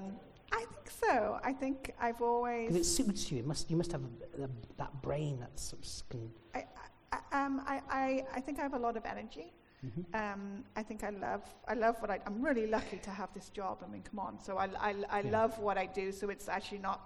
[0.52, 1.40] I think so.
[1.44, 2.68] I think I've always.
[2.68, 3.40] Because it suits you.
[3.40, 3.70] It must.
[3.70, 6.04] You must have a, a, that brain that's.
[6.10, 6.66] Can I,
[7.12, 9.54] I, um, I, I, I think I have a lot of energy.
[9.86, 10.16] Mm-hmm.
[10.16, 13.50] Um, I think I love I love what I I'm really lucky to have this
[13.50, 13.82] job.
[13.86, 14.40] I mean, come on.
[14.40, 15.32] So I I, I yeah.
[15.32, 16.12] love what I do.
[16.12, 17.00] So it's actually not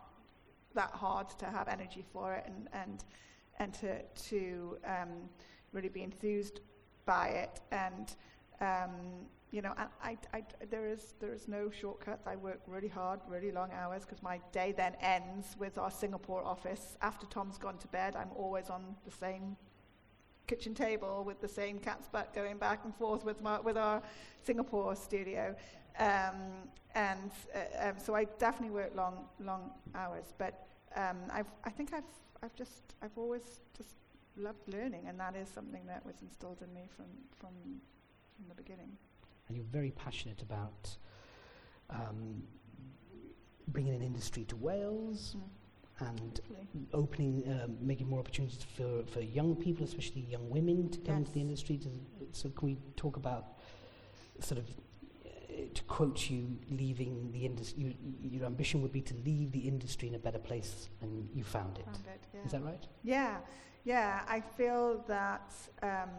[0.74, 3.04] that hard to have energy for it and and
[3.60, 5.30] and to to um,
[5.72, 6.62] really be enthused
[7.06, 7.62] by it.
[7.72, 8.16] And
[8.60, 12.26] um, you know, I, I, I, there is there is no shortcuts.
[12.26, 16.44] I work really hard, really long hours because my day then ends with our Singapore
[16.44, 16.98] office.
[17.02, 19.56] After Tom's gone to bed, I'm always on the same
[20.48, 24.02] kitchen table with the same cat's butt going back and forth with, my, with our
[24.44, 25.56] Singapore studio.
[26.00, 26.36] Um,
[26.96, 30.34] and uh, um, so I definitely work long, long hours.
[30.38, 32.04] But um, I've, I think I've,
[32.42, 33.96] I've just, I've always just
[34.36, 37.54] loved learning, and that is something that was instilled in me from, from,
[38.36, 38.90] from the beginning.
[39.48, 40.98] And you're very passionate about
[41.90, 42.44] um,
[43.68, 45.36] bringing an industry to Wales.
[45.38, 45.63] Mm
[46.00, 46.40] and
[46.94, 51.20] opening, um, making more opportunities for, for young people, especially young women, to come yes.
[51.20, 51.78] into the industry.
[51.78, 51.90] To,
[52.32, 53.60] so, can we talk about
[54.40, 54.66] sort of,
[55.26, 55.30] uh,
[55.74, 57.84] to quote you, leaving the industry?
[57.84, 61.44] You, your ambition would be to leave the industry in a better place, and you
[61.44, 61.86] found it.
[61.86, 62.46] Found it yeah.
[62.46, 62.88] Is that right?
[63.04, 63.38] Yeah,
[63.84, 64.22] yeah.
[64.28, 65.54] I feel that.
[65.82, 66.10] Um,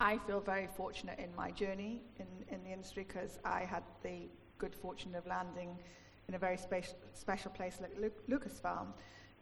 [0.00, 4.28] I feel very fortunate in my journey in, in the industry because I had the
[4.58, 5.78] good fortune of landing
[6.28, 8.88] in a very spe- special place like Lu- Lucasfilm.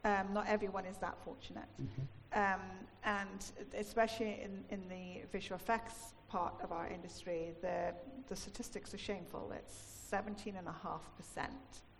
[0.04, 1.68] Um, not everyone is that fortunate.
[1.80, 2.38] Mm-hmm.
[2.38, 2.60] Um,
[3.04, 3.44] and
[3.76, 7.94] especially in, in the visual effects part of our industry, the,
[8.28, 9.52] the statistics are shameful.
[9.54, 10.60] It's 17.5%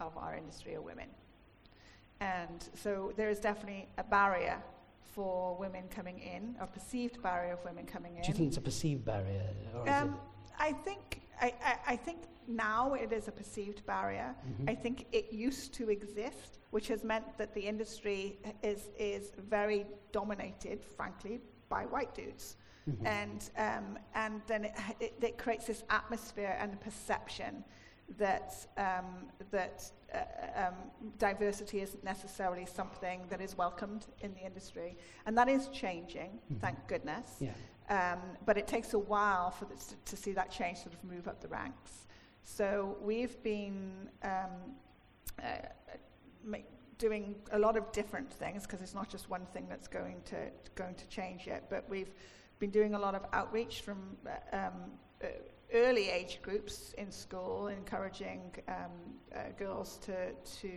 [0.00, 1.08] of our industry are women.
[2.20, 4.62] And so there is definitely a barrier
[5.14, 8.22] for women coming in, a perceived barrier of women coming in.
[8.22, 9.42] Do you think it's a perceived barrier?
[9.86, 10.16] Um,
[10.58, 12.18] I think I, I, I, think
[12.48, 14.34] now it is a perceived barrier.
[14.46, 14.70] Mm-hmm.
[14.70, 19.86] I think it used to exist, which has meant that the industry is, is very
[20.12, 22.56] dominated, frankly, by white dudes.
[22.88, 23.06] Mm-hmm.
[23.06, 27.62] And, um, and then it, it, it, creates this atmosphere and perception
[28.18, 30.74] that, um, that uh, um,
[31.18, 34.96] diversity isn't necessarily something that is welcomed in the industry.
[35.26, 36.60] And that is changing, mm-hmm.
[36.60, 37.36] thank goodness.
[37.40, 37.52] Yeah.
[37.88, 41.28] Um, but it takes a while for this, to see that change sort of move
[41.28, 42.06] up the ranks.
[42.44, 44.74] So we've been um,
[45.42, 46.56] uh,
[46.98, 50.36] doing a lot of different things because it's not just one thing that's going to
[50.74, 51.68] going to change yet.
[51.68, 52.12] But we've
[52.58, 54.72] been doing a lot of outreach from uh, um,
[55.22, 55.26] uh,
[55.74, 58.74] early age groups in school, encouraging um,
[59.34, 60.70] uh, girls to to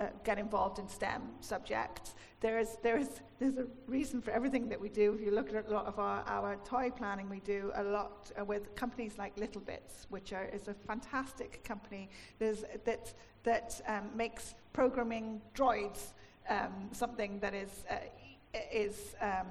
[0.00, 2.14] uh, get involved in STEM subjects.
[2.40, 5.14] There is, there is, there's a reason for everything that we do.
[5.14, 8.30] If you look at a lot of our, our toy planning, we do a lot
[8.38, 12.08] uh, with companies like littleBits, which are, is a fantastic company
[12.38, 16.12] there's, that, that um, makes programming droids
[16.48, 17.96] um, something that is, uh,
[18.72, 19.46] is um,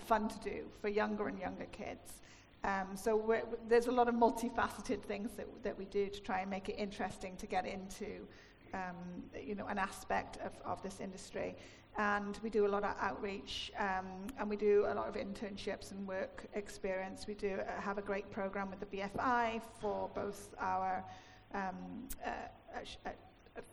[0.00, 2.20] fun to do for younger and younger kids.
[2.62, 3.34] Um, so
[3.68, 6.76] there's a lot of multifaceted things that, that we do to try and make it
[6.78, 8.26] interesting to get into
[8.74, 11.56] um, you know, an aspect of, of this industry.
[11.98, 14.06] And we do a lot of outreach um,
[14.38, 17.26] and we do a lot of internships and work experience.
[17.26, 21.04] We do uh, have a great program with the BFI for both our
[21.52, 22.30] um, uh,
[22.74, 23.10] uh,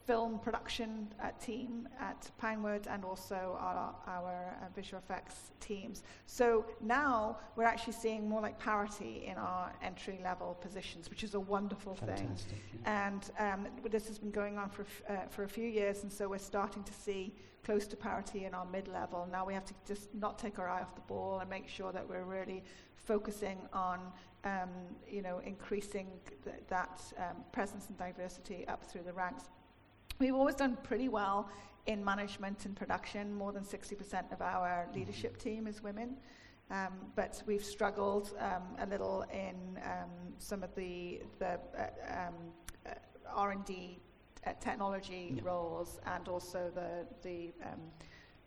[0.05, 6.03] film production uh, team at Pinewood and also our, our uh, visual effects teams.
[6.25, 11.33] So now we're actually seeing more like parity in our entry level positions, which is
[11.33, 12.59] a wonderful Fantastic, thing.
[12.83, 13.07] Yeah.
[13.07, 16.29] And um, this has been going on for, uh, for a few years, and so
[16.29, 19.27] we're starting to see close to parity in our mid level.
[19.29, 21.91] Now we have to just not take our eye off the ball and make sure
[21.91, 22.63] that we're really
[22.95, 23.99] focusing on
[24.43, 24.69] um,
[25.09, 26.07] you know, increasing
[26.43, 29.45] th- that um, presence and diversity up through the ranks.
[30.19, 31.47] We've always done pretty well
[31.85, 33.35] in management and production.
[33.35, 36.17] More than 60% of our leadership team is women.
[36.71, 42.33] Um, but we've struggled um, a little in um, some of the, the uh, um,
[42.87, 42.89] uh,
[43.31, 43.99] R&D
[44.45, 45.41] uh, technology yeah.
[45.43, 47.79] roles and also the, the, um,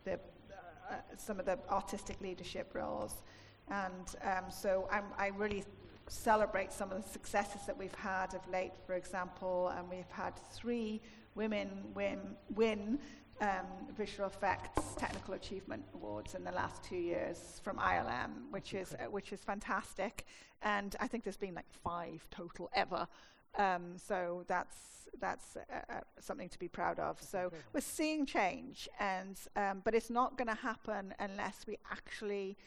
[0.03, 3.23] the, uh, some of the artistic leadership roles.
[3.69, 5.65] And um, so I'm, I really
[6.09, 8.73] celebrate some of the successes that we've had of late.
[8.85, 11.01] For example, and we've had three
[11.41, 12.19] women win,
[12.55, 12.99] win
[13.41, 18.95] um, visual effects technical achievement awards in the last two years from ILM, which is
[18.95, 20.27] uh, which is fantastic.
[20.61, 23.09] And I think there's been like five total ever.
[23.57, 24.77] Um, so that's
[25.19, 27.17] that's uh, uh, something to be proud of.
[27.17, 27.71] That's so incredible.
[27.73, 32.59] we're seeing change, and um, but it's not going to happen unless we actually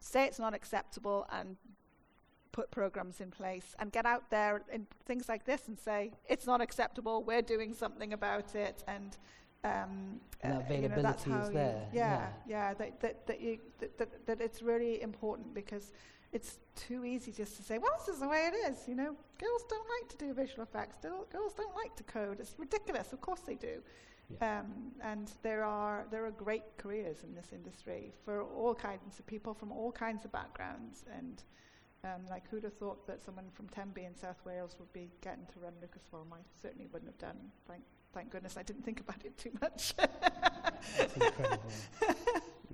[0.00, 1.56] say it's not acceptable and
[2.52, 6.46] put programs in place and get out there in things like this and say it's
[6.46, 7.22] not acceptable.
[7.22, 9.16] We're doing something about it, and
[9.64, 11.88] um, and that availability you know, that's how is there.
[11.92, 15.92] You, yeah, yeah, yeah, that, that, that, you, that, that, that it's really important because
[16.32, 18.86] it's too easy just to say, well, this is the way it is.
[18.86, 20.96] You know, girls don't like to do visual effects.
[21.02, 22.38] Girls don't like to code.
[22.40, 23.12] It's ridiculous.
[23.12, 23.82] Of course they do.
[24.30, 24.60] Yeah.
[24.60, 29.26] Um, and there are there are great careers in this industry for all kinds of
[29.26, 31.04] people from all kinds of backgrounds.
[31.16, 31.42] And
[32.04, 35.46] um, like, who'd have thought that someone from Tenby in South Wales would be getting
[35.52, 36.32] to run Lucas Lucasfilm?
[36.32, 37.36] I certainly wouldn't have done.
[37.66, 37.82] Thank
[38.14, 39.94] thank goodness I didn't think about it too much.
[39.96, 41.70] That's incredible.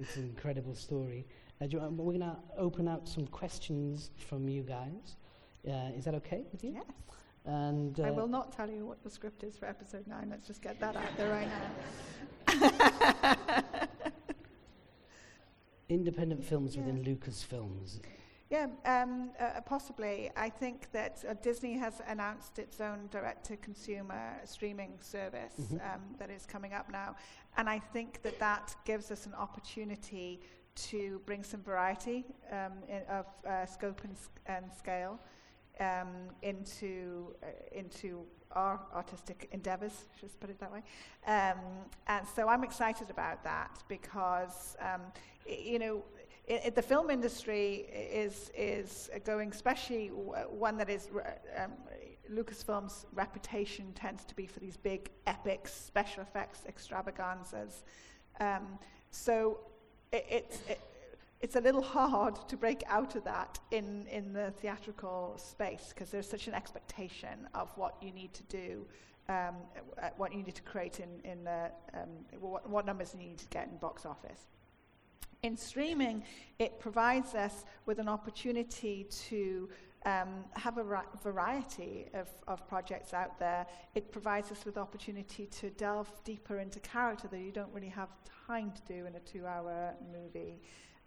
[0.00, 1.26] it's an incredible story.
[1.60, 5.16] Uh, you, um, we're going to open out some questions from you guys.
[5.66, 6.72] Uh, is that okay with you?
[6.74, 6.84] Yes.
[7.46, 10.28] And uh, I will not tell you what the script is for episode nine.
[10.30, 11.48] Let's just get that out there right
[12.48, 13.62] now.
[15.88, 16.82] Independent films yeah.
[16.82, 18.00] within Lucasfilms.
[18.54, 20.30] Yeah, um, uh, possibly.
[20.36, 25.74] I think that uh, Disney has announced its own direct-to-consumer streaming service mm-hmm.
[25.78, 27.16] um, that is coming up now,
[27.56, 30.40] and I think that that gives us an opportunity
[30.76, 35.18] to bring some variety um, in, of uh, scope and, and scale
[35.80, 36.12] um,
[36.42, 40.82] into uh, into our artistic endeavours, just put it that way.
[41.26, 41.58] Um,
[42.06, 45.00] and so I'm excited about that because, um,
[45.44, 46.04] you know,
[46.46, 51.08] it, the film industry is, is going, especially one that is,
[51.56, 51.72] um,
[52.30, 57.84] Lucasfilm's reputation tends to be for these big epics, special effects extravaganzas.
[58.40, 58.78] Um,
[59.10, 59.60] so
[60.12, 60.80] it, it, it,
[61.40, 66.10] it's a little hard to break out of that in, in the theatrical space because
[66.10, 68.86] there's such an expectation of what you need to do,
[69.28, 69.54] um,
[70.16, 72.08] what you need to create in, in the, um,
[72.40, 74.46] what, what numbers you need to get in box office.
[75.42, 76.24] In streaming,
[76.58, 79.68] it provides us with an opportunity to
[80.06, 83.66] um, have a variety of, of projects out there.
[83.94, 88.08] It provides us with opportunity to delve deeper into character that you don't really have
[88.46, 90.60] time to do in a two-hour movie.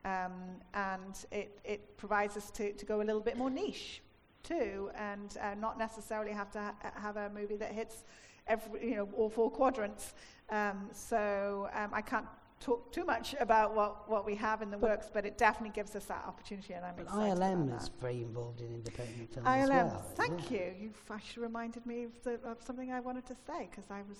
[0.06, 0.34] Um,
[0.74, 4.02] and it, it provides us to, to go a little bit more niche
[4.44, 8.04] too, and uh, not necessarily have to ha- have a movie that hits
[8.48, 10.14] every, you know, all four quadrants.
[10.50, 12.26] Um, so um, I can't
[12.60, 15.74] talk too much about what, what we have in the but works, but it definitely
[15.74, 19.46] gives us that opportunity, and I'm but excited ILM is very involved in independent film
[19.46, 20.06] ILM, as well.
[20.16, 20.74] Thank you.
[20.80, 24.18] You've actually reminded me of, the, of something I wanted to say because I was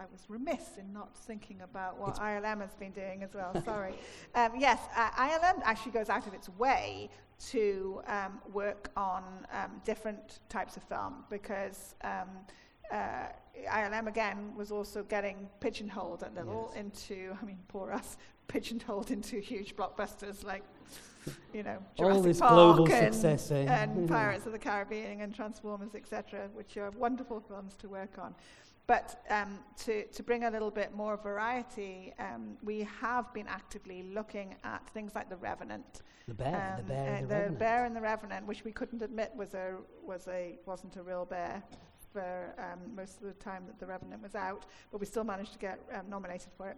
[0.00, 3.52] I was remiss in not thinking about what it's ILM has been doing as well.
[3.64, 3.94] Sorry.
[4.34, 7.10] um, yes, uh, ILM actually goes out of its way
[7.48, 12.28] to um, work on um, different types of film because um,
[12.92, 13.28] uh,
[13.66, 16.84] ILM again was also getting pigeonholed a little yes.
[16.84, 18.16] into, I mean, poor us,
[18.48, 20.62] pigeonholed into huge blockbusters like,
[21.52, 23.82] you know, Jurassic All this Park global and, success, eh?
[23.82, 28.34] and Pirates of the Caribbean and Transformers, etc., which are wonderful films to work on.
[28.86, 34.02] But um, to, to bring a little bit more variety, um, we have been actively
[34.02, 36.00] looking at things like The Revenant.
[36.26, 37.58] The bear, um, the bear, uh, the, the Revenant.
[37.58, 41.26] bear and the Revenant, which we couldn't admit was a was a wasn't a real
[41.26, 41.62] bear
[42.12, 45.52] for um, most of the time that The Revenant was out, but we still managed
[45.52, 46.76] to get um, nominated for it.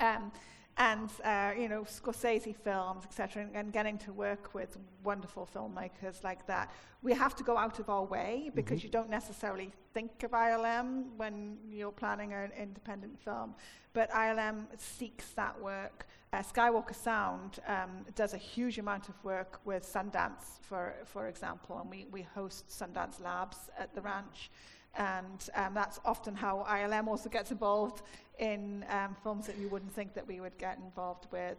[0.00, 0.32] Um,
[0.76, 6.24] and uh, you know Scorsese films, etc., and, and, getting to work with wonderful filmmakers
[6.24, 6.70] like that.
[7.02, 8.86] We have to go out of our way because mm-hmm.
[8.86, 13.54] you don't necessarily think of ILM when you're planning an independent film,
[13.92, 16.06] but ILM seeks that work.
[16.32, 21.78] Uh, Skywalker Sound um, does a huge amount of work with Sundance, for for example,
[21.78, 24.50] and we we host Sundance Labs at the ranch.
[24.96, 28.02] And um, that's often how ILM also gets involved
[28.38, 31.56] in um, films that you wouldn't think that we would get involved with.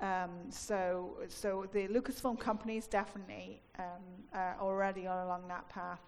[0.00, 3.84] Um, so, so the Lucasfilm companies definitely um,
[4.32, 6.00] are already on along that path.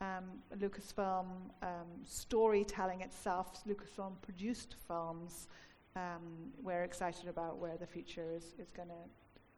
[0.00, 0.24] um,
[0.58, 1.26] Lucasfilm
[1.62, 5.48] um, storytelling itself, Lucasfilm produced films.
[5.96, 9.04] Um, we're excited about where the future is, is going to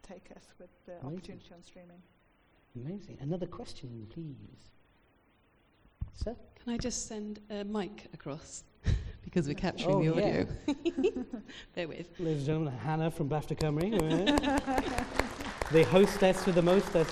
[0.09, 1.13] take us with the Amazing.
[1.13, 2.03] opportunity on streaming.
[2.77, 3.19] Amazing.
[3.21, 4.71] Another question, please.
[6.15, 6.37] Sir?
[6.63, 8.65] Can I just send a mic across?
[9.25, 10.45] because we're capturing Oh, the yeah.
[10.67, 11.25] audio.
[11.75, 12.09] Bear with.
[12.19, 15.03] Ladies and gentlemen, Hannah from BAFTA Cymru.
[15.73, 17.09] the hostess with the mostess.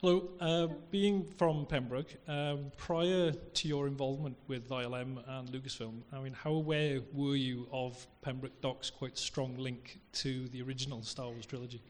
[0.00, 0.30] Hello.
[0.40, 6.32] Uh, being from Pembroke, um, prior to your involvement with ILM and Lucasfilm, I mean,
[6.32, 11.44] how aware were you of Pembroke Dock's quite strong link to the original Star Wars
[11.44, 11.82] trilogy?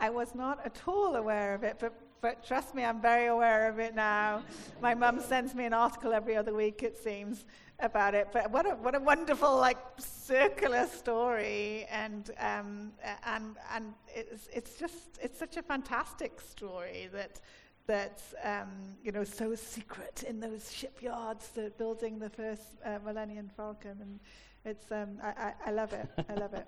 [0.00, 3.68] I was not at all aware of it, but, but trust me, I'm very aware
[3.68, 4.42] of it now.
[4.80, 7.44] My mum sends me an article every other week, it seems,
[7.80, 8.28] about it.
[8.32, 11.86] But what a, what a wonderful, like, circular story.
[11.90, 12.92] And, um,
[13.24, 17.40] and, and it's, it's just, it's such a fantastic story that,
[17.86, 23.50] that um, you know, so secret in those shipyards, the, building the first uh, Millennium
[23.56, 23.98] Falcon.
[24.00, 24.20] And
[24.64, 26.08] it's, um, I, I, I love it.
[26.28, 26.66] I love it.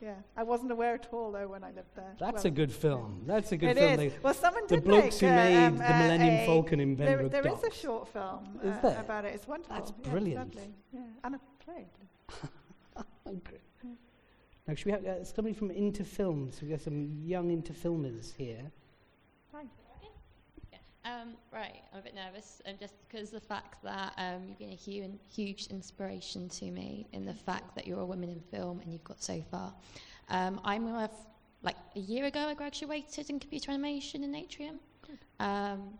[0.00, 2.14] Yeah, I wasn't aware at all though when I lived there.
[2.18, 3.22] That's Well, a good film.
[3.26, 3.92] That's a good it film.
[3.92, 3.98] is.
[4.14, 6.80] They- Well, someone did the blokes make, who uh, made um, the Millennium a- Falcon
[6.80, 9.34] in There, there is a short film uh, about it.
[9.34, 9.76] It's wonderful.
[9.76, 10.54] That's Yeah, it's brilliant.
[10.54, 10.74] lovely.
[10.92, 11.86] Yeah, and a play.
[13.26, 13.58] Okay.
[14.66, 16.54] Now, should we have uh, somebody from Interfilms?
[16.54, 18.70] So we got some young Interfilmers here.
[21.04, 24.72] Um, right, I'm a bit nervous, um, just because the fact that um, you've been
[24.72, 28.80] a huge, huge inspiration to me in the fact that you're a woman in film
[28.80, 29.72] and you've got so far.
[30.28, 31.10] Um, I'm a,
[31.62, 34.78] like a year ago, I graduated in computer animation in Atrium,
[35.38, 35.94] um,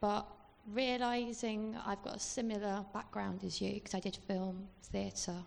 [0.00, 0.24] but
[0.72, 5.42] realizing I've got a similar background as you, because I did film, theatre,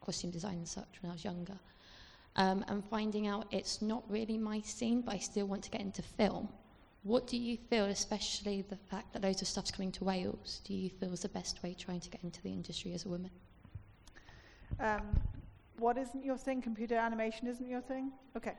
[0.00, 1.58] costume design and such when I was younger,
[2.36, 5.80] um, and finding out it's not really my scene, but I still want to get
[5.80, 6.48] into film.
[7.04, 10.72] What do you feel, especially the fact that loads of stuff's coming to Wales, do
[10.72, 13.30] you feel is the best way trying to get into the industry as a woman?
[14.78, 15.02] Um,
[15.78, 16.62] what isn't your thing?
[16.62, 18.12] Computer animation isn't your thing?
[18.36, 18.54] Okay.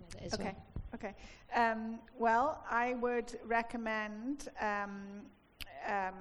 [0.00, 0.44] With it as Okay.
[0.44, 0.56] well.
[0.94, 1.14] Okay.
[1.54, 4.48] Um, well, I would recommend.
[4.60, 5.22] Um,
[5.86, 6.14] um,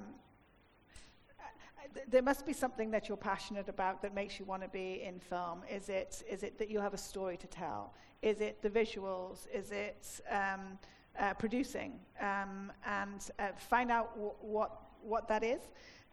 [2.08, 5.20] there must be something that you're passionate about that makes you want to be in
[5.20, 5.64] film.
[5.70, 7.96] Is it is it that you have a story to tell?
[8.22, 9.48] Is it the visuals?
[9.52, 10.78] Is it um,
[11.18, 12.00] uh, producing?
[12.20, 15.62] Um, and uh, find out w- what what that is.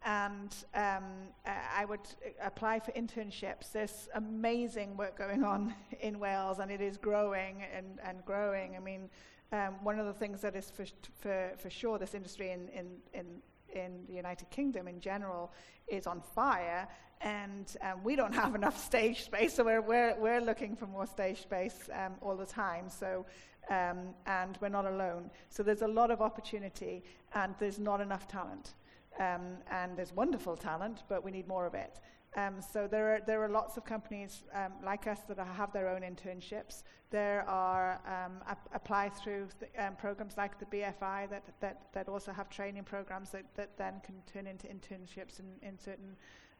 [0.04, 1.04] And um,
[1.44, 3.72] uh, I would uh, apply for internships.
[3.72, 8.76] There's amazing work going on in Wales, and it is growing and, and growing.
[8.76, 9.10] I mean,
[9.52, 10.84] um, one of the things that is for,
[11.20, 13.26] for, for sure this industry in, in, in,
[13.72, 15.52] in the United Kingdom in general
[15.88, 16.86] is on fire,
[17.20, 21.06] and um, we don't have enough stage space, so we're, we're, we're looking for more
[21.06, 22.88] stage space um, all the time.
[22.88, 23.26] So,
[23.70, 25.30] um, and we're not alone.
[25.48, 27.02] So there's a lot of opportunity,
[27.34, 28.74] and there's not enough talent.
[29.18, 32.00] Um, and there's wonderful talent, but we need more of it.
[32.36, 35.88] Um, so there are, there are lots of companies um, like us that have their
[35.88, 36.82] own internships.
[37.10, 42.08] There are um, ap- apply through th- um, programs like the BFI that, that, that
[42.08, 46.14] also have training programs that, that then can turn into internships in, in certain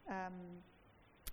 [0.09, 0.33] um,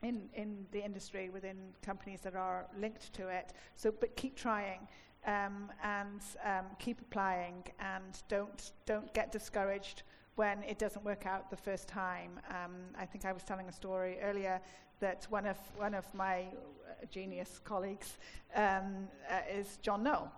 [0.01, 3.53] in, in the industry within companies that are linked to it.
[3.75, 4.87] So, but keep trying
[5.25, 10.03] um, and um, keep applying and don't don't get discouraged
[10.35, 12.39] when it doesn't work out the first time.
[12.49, 14.59] Um, I think I was telling a story earlier
[14.99, 18.17] that one of one of my uh, genius colleagues
[18.55, 20.31] um, uh, is John Knoll.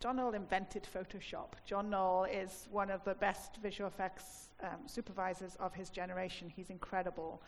[0.00, 1.52] John Knoll invented Photoshop.
[1.64, 6.52] John Knoll is one of the best visual effects um, supervisors of his generation.
[6.54, 7.42] He's incredible.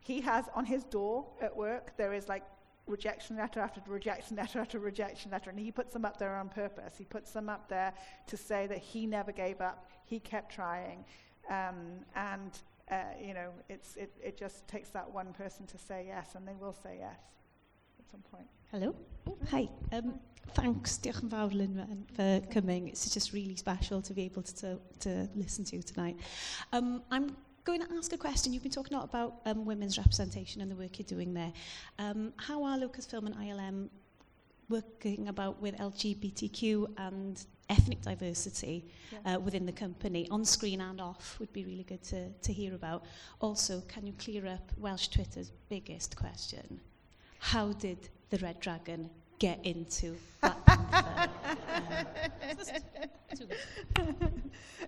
[0.00, 2.42] He has on his door at work, there is like
[2.86, 6.48] rejection letter after rejection letter after rejection letter, and he puts them up there on
[6.48, 6.94] purpose.
[6.98, 7.92] He puts them up there
[8.26, 11.04] to say that he never gave up, he kept trying.
[11.50, 12.58] Um, and,
[12.90, 16.46] uh, you know, it's, it, it just takes that one person to say yes, and
[16.46, 17.18] they will say yes
[17.98, 18.46] at some point.
[18.70, 18.94] Hello.
[19.50, 19.68] Hi.
[19.92, 20.18] Um,
[20.54, 22.88] thanks, diolch yn for coming.
[22.88, 26.16] It's just really special to be able to, to listen to you tonight.
[26.72, 28.52] Um, I'm going to ask a question.
[28.52, 31.52] You've been talking a lot about um, women's representation and the work you're doing there.
[31.98, 33.88] Um, how are Lucasfilm and ILM
[34.68, 39.36] working about with LGBTQ and ethnic diversity Yeah.
[39.36, 42.74] uh, within the company, on screen and off, would be really good to, to hear
[42.74, 43.04] about.
[43.40, 46.80] Also, can you clear up Welsh Twitter's biggest question?
[47.38, 51.30] How did the Red Dragon get into Black Panther?
[53.96, 54.16] Um,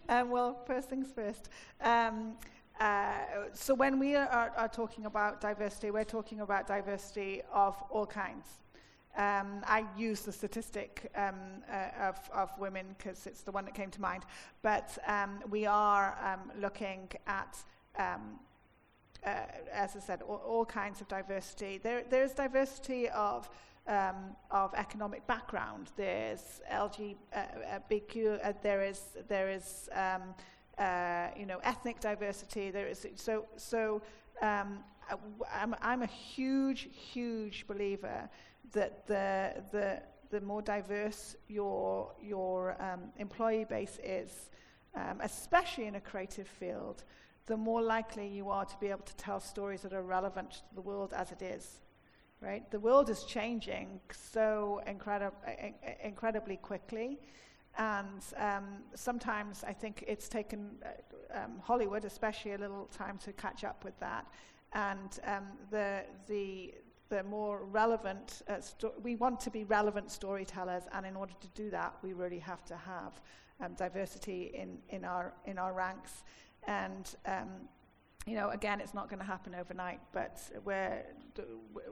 [0.09, 1.49] um, well, first things first.
[1.81, 2.35] Um,
[2.81, 3.15] uh,
[3.53, 8.47] so when we are, are, talking about diversity, we're talking about diversity of all kinds.
[9.17, 11.35] Um, I use the statistic um,
[11.73, 14.25] uh, of, of women because it's the one that came to mind.
[14.61, 17.57] But um, we are um, looking at,
[17.99, 18.39] um,
[19.25, 21.81] uh, as I said, all, all, kinds of diversity.
[21.83, 23.49] There, there's diversity of
[23.87, 25.93] um, of economic background.
[25.97, 27.15] There's LGBTQ.
[27.33, 29.89] Uh, uh, there is there is
[30.79, 32.71] uh, you know ethnic diversity.
[32.71, 34.03] There is so so.
[34.43, 34.85] Um,
[35.53, 38.29] I'm, I'm a huge, huge believer
[38.73, 44.51] that the, the, the more diverse your, your um, employee base is,
[44.95, 47.05] um, especially in a creative field,
[47.47, 50.75] the more likely you are to be able to tell stories that are relevant to
[50.75, 51.81] the world as it is.
[52.41, 52.71] Right?
[52.71, 55.33] The world is changing so incredi-
[56.05, 57.19] incredibly quickly.
[57.79, 58.65] And um,
[58.95, 63.85] sometimes I think it's taken uh, um, Hollywood, especially, a little time to catch up
[63.85, 64.27] with that.
[64.73, 66.75] And um, the, the,
[67.09, 71.49] the more relevant, uh, sto- we want to be relevant storytellers, and in order to
[71.49, 73.21] do that, we really have to have
[73.61, 76.25] um, diversity in, in, our, in our ranks.
[76.67, 77.49] And, um,
[78.27, 81.05] you know, again, it's not going to happen overnight, but we're,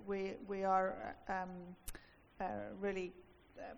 [0.06, 1.50] we, we are um,
[2.40, 2.44] uh,
[2.80, 3.12] really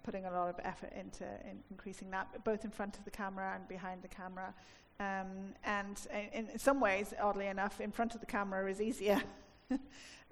[0.02, 3.52] putting a lot of effort into in increasing that, both in front of the camera
[3.54, 4.54] and behind the camera.
[4.98, 5.98] Um, and
[6.32, 9.22] in, in some ways, oddly enough, in front of the camera is easier.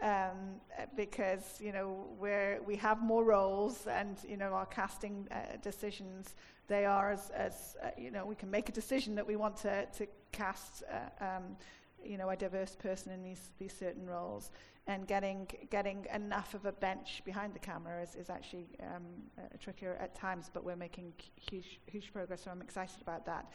[0.03, 0.61] um,
[0.97, 2.31] because you know we
[2.67, 6.35] we have more roles and you know our casting uh, decisions
[6.67, 9.57] they are as, as uh, you know we can make a decision that we want
[9.57, 11.57] to, to cast uh, um,
[12.05, 14.51] you know a diverse person in these these certain roles
[14.87, 19.05] and getting getting enough of a bench behind the camera is, is actually um,
[19.39, 23.47] uh, trickier at times but we're making huge huge progress so I'm excited about that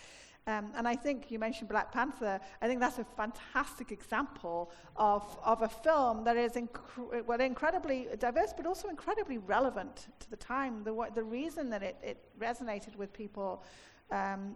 [0.48, 2.40] um, and I think you mentioned Black Panther.
[2.60, 8.08] I think that's a fantastic example of, of a film that is inc- well, incredibly
[8.18, 10.84] diverse, but also incredibly relevant to the time.
[10.84, 13.64] The, the reason that it, it resonated with people
[14.12, 14.56] um,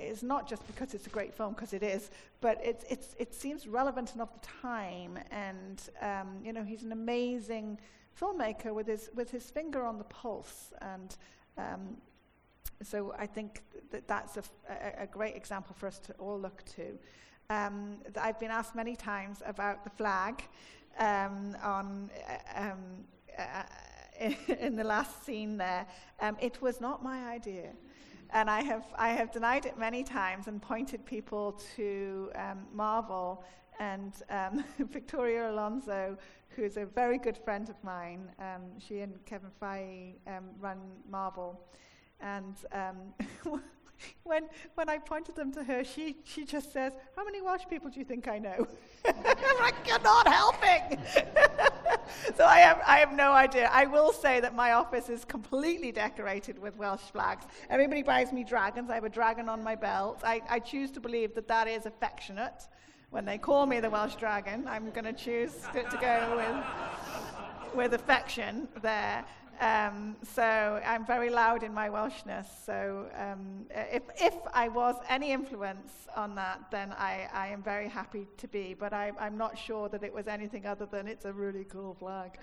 [0.00, 2.10] is not just because it's a great film, because it is,
[2.40, 5.18] but it's, it's, it seems relevant enough the time.
[5.30, 7.78] And, um, you know, he's an amazing
[8.20, 10.72] filmmaker with his, with his finger on the pulse.
[10.80, 11.16] And
[11.56, 11.96] um,
[12.82, 14.42] so I think that that's a,
[14.98, 16.98] a, great example for us to all look to.
[17.50, 20.42] Um, I've been asked many times about the flag
[20.98, 22.78] um, on, uh, um,
[23.38, 24.24] uh,
[24.60, 25.86] in the last scene there.
[26.20, 27.70] Um, it was not my idea.
[28.30, 33.44] And I have, I have denied it many times and pointed people to um, Marvel
[33.80, 36.16] and um, Victoria Alonso,
[36.50, 38.28] who is a very good friend of mine.
[38.78, 40.14] she and Kevin Feige
[40.60, 40.78] run
[41.10, 41.60] Marvel.
[42.20, 43.14] And um,
[44.24, 47.90] when, when I pointed them to her, she, she just says, How many Welsh people
[47.90, 48.66] do you think I know?
[49.04, 50.98] I'm like, You're not helping.
[52.36, 53.68] so I have, I have no idea.
[53.72, 57.44] I will say that my office is completely decorated with Welsh flags.
[57.70, 58.90] Everybody buys me dragons.
[58.90, 60.20] I have a dragon on my belt.
[60.24, 62.68] I, I choose to believe that that is affectionate.
[63.10, 67.94] When they call me the Welsh dragon, I'm going to choose to go with, with
[67.94, 69.24] affection there.
[69.60, 72.46] Um, so I'm very loud in my Welshness.
[72.64, 77.88] So um, if, if I was any influence on that, then I, I am very
[77.88, 78.74] happy to be.
[78.78, 81.94] But I, I'm not sure that it was anything other than it's a really cool
[81.94, 82.38] flag.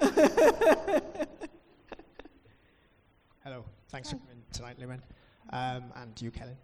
[3.44, 3.64] Hello.
[3.90, 5.02] Thanks for coming tonight, Lumen,
[5.50, 6.56] um, and you, Kellen.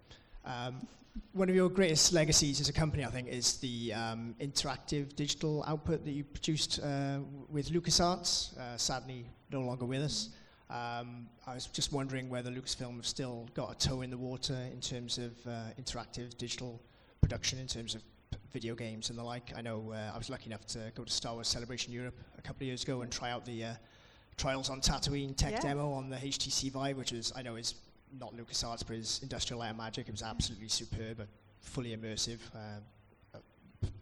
[0.45, 0.87] Um,
[1.33, 5.65] one of your greatest legacies as a company, I think, is the um, interactive digital
[5.67, 7.19] output that you produced uh,
[7.49, 10.31] with LucasArts, uh, sadly no longer with us.
[10.71, 14.57] Um, I was just wondering whether Lucasfilm have still got a toe in the water
[14.73, 16.81] in terms of uh, interactive digital
[17.21, 18.03] production, in terms of
[18.53, 19.53] video games and the like.
[19.57, 22.43] I know uh, I was lucky enough to go to Star Wars Celebration Europe a
[22.43, 23.73] couple of years ago and try out the uh,
[24.37, 25.61] Trials on Tatooine tech yeah.
[25.61, 27.75] demo on the HTC Vive, which is, I know is
[28.19, 30.09] not LucasArts, but is Industrial Light and Magic.
[30.09, 31.27] It was absolutely superb,
[31.61, 32.39] fully immersive.
[32.55, 32.81] Uh,
[33.35, 33.39] uh,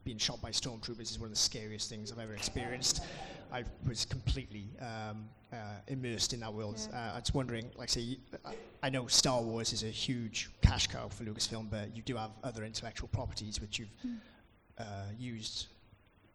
[0.05, 3.03] being shot by stormtroopers is one of the scariest things I've ever experienced.
[3.53, 5.57] I was completely um, uh,
[5.87, 6.79] immersed in that world.
[6.91, 6.99] Yeah.
[6.99, 8.19] Uh, I was wondering, like, say,
[8.83, 12.31] I know Star Wars is a huge cash cow for Lucasfilm, but you do have
[12.45, 14.19] other intellectual properties which you've mm.
[14.79, 14.83] uh,
[15.19, 15.69] used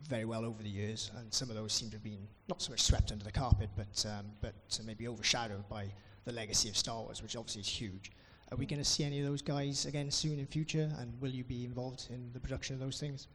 [0.07, 2.71] very well over the years, and some of those seem to have been not so
[2.71, 4.53] much swept under the carpet, but um, but
[4.85, 5.85] maybe overshadowed by
[6.25, 8.11] the legacy of Star Wars, which obviously is huge.
[8.51, 11.31] Are we going to see any of those guys again soon in future, and will
[11.31, 13.27] you be involved in the production of those things?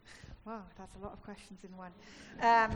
[0.48, 1.92] Wow, that's a lot of questions in one.
[2.40, 2.70] Um,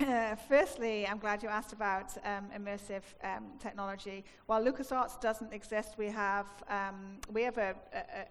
[0.08, 4.24] uh, firstly, I'm glad you asked about um, immersive um, technology.
[4.46, 7.74] While LucasArts doesn't exist, we have um, we have a,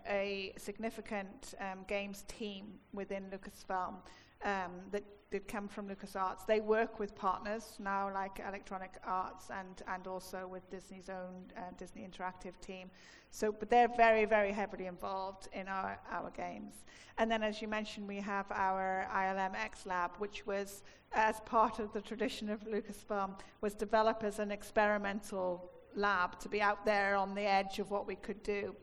[0.07, 3.95] a, a significant um, games team within Lucasfilm.
[4.43, 6.45] Um, that did come from LucasArts.
[6.45, 11.61] They work with partners now, like Electronic Arts, and and also with Disney's own uh,
[11.77, 12.89] Disney Interactive team.
[13.31, 16.85] So, but they're very, very heavily involved in our our games.
[17.17, 21.79] And then, as you mentioned, we have our ILM X Lab, which was as part
[21.79, 27.15] of the tradition of Lucasfilm, was developed as an experimental lab to be out there
[27.15, 28.75] on the edge of what we could do.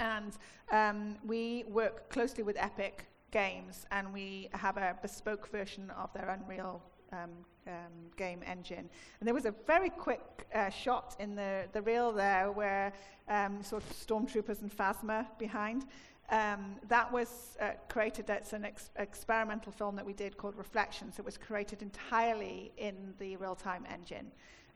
[0.00, 0.36] And
[0.72, 6.30] um, we work closely with Epic Games, and we have a bespoke version of their
[6.30, 7.30] Unreal um,
[7.66, 7.72] um,
[8.16, 8.88] game engine.
[9.20, 12.92] And there was a very quick uh, shot in the, the reel there where
[13.28, 15.86] um, sort of stormtroopers and Phasma behind.
[16.30, 21.18] Um, that was uh, created, that's an ex- experimental film that we did called Reflections.
[21.18, 24.32] It was created entirely in the real time engine.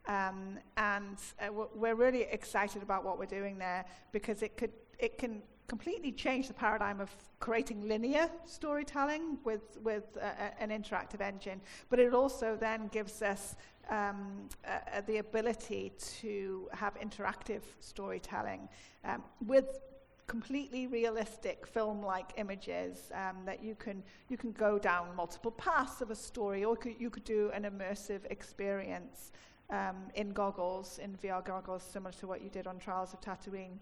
[0.07, 5.19] Um, and uh, we're really excited about what we're doing there because it could it
[5.19, 11.61] can completely changed the paradigm of creating linear storytelling with with uh, an interactive engine.
[11.91, 13.55] But it also then gives us
[13.89, 18.69] um, uh, the ability to have interactive storytelling
[19.05, 19.69] um, with
[20.27, 26.11] completely realistic film-like images um, that you can you can go down multiple paths of
[26.11, 29.31] a story, or could, you could do an immersive experience
[29.71, 33.77] um, in goggles, in VR goggles, similar to what you did on Trials of Tatooine.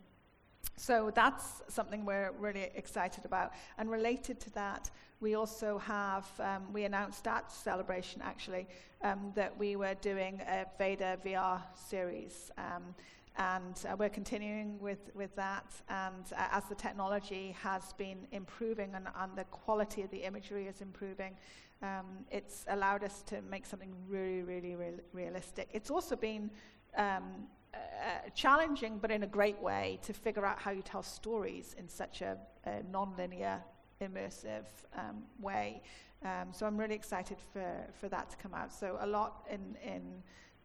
[0.79, 3.53] So that's something we're really excited about.
[3.79, 8.69] And related to that, we also have, um, we announced at Celebration actually,
[9.03, 12.53] um, that we were doing a Vader VR series.
[12.57, 12.95] Um,
[13.37, 15.67] and uh, we're continuing with, with that.
[15.89, 20.69] And uh, as the technology has been improving and, and the quality of the imagery
[20.69, 21.37] is improving,
[21.83, 25.71] um, it's allowed us to make something really, really real- realistic.
[25.73, 26.51] It's also been
[26.97, 27.49] um,
[27.79, 31.89] uh, challenging, but in a great way, to figure out how you tell stories in
[31.89, 33.63] such a, a non-linear,
[34.01, 34.67] immersive
[34.97, 35.83] um, way.
[36.25, 38.73] Um, so I'm really excited for, for that to come out.
[38.73, 40.23] So a lot in, in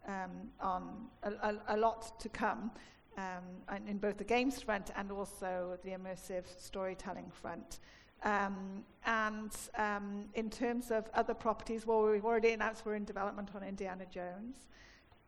[0.08, 2.72] um, on a, a, a, lot to come
[3.18, 7.80] um, in both the games front and also the immersive storytelling front.
[8.24, 13.50] Um, and um, in terms of other properties, well, we've already announced we're in development
[13.54, 14.58] on Indiana Jones.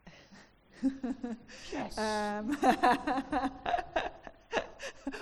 [1.71, 1.97] yes.
[1.97, 2.57] Um,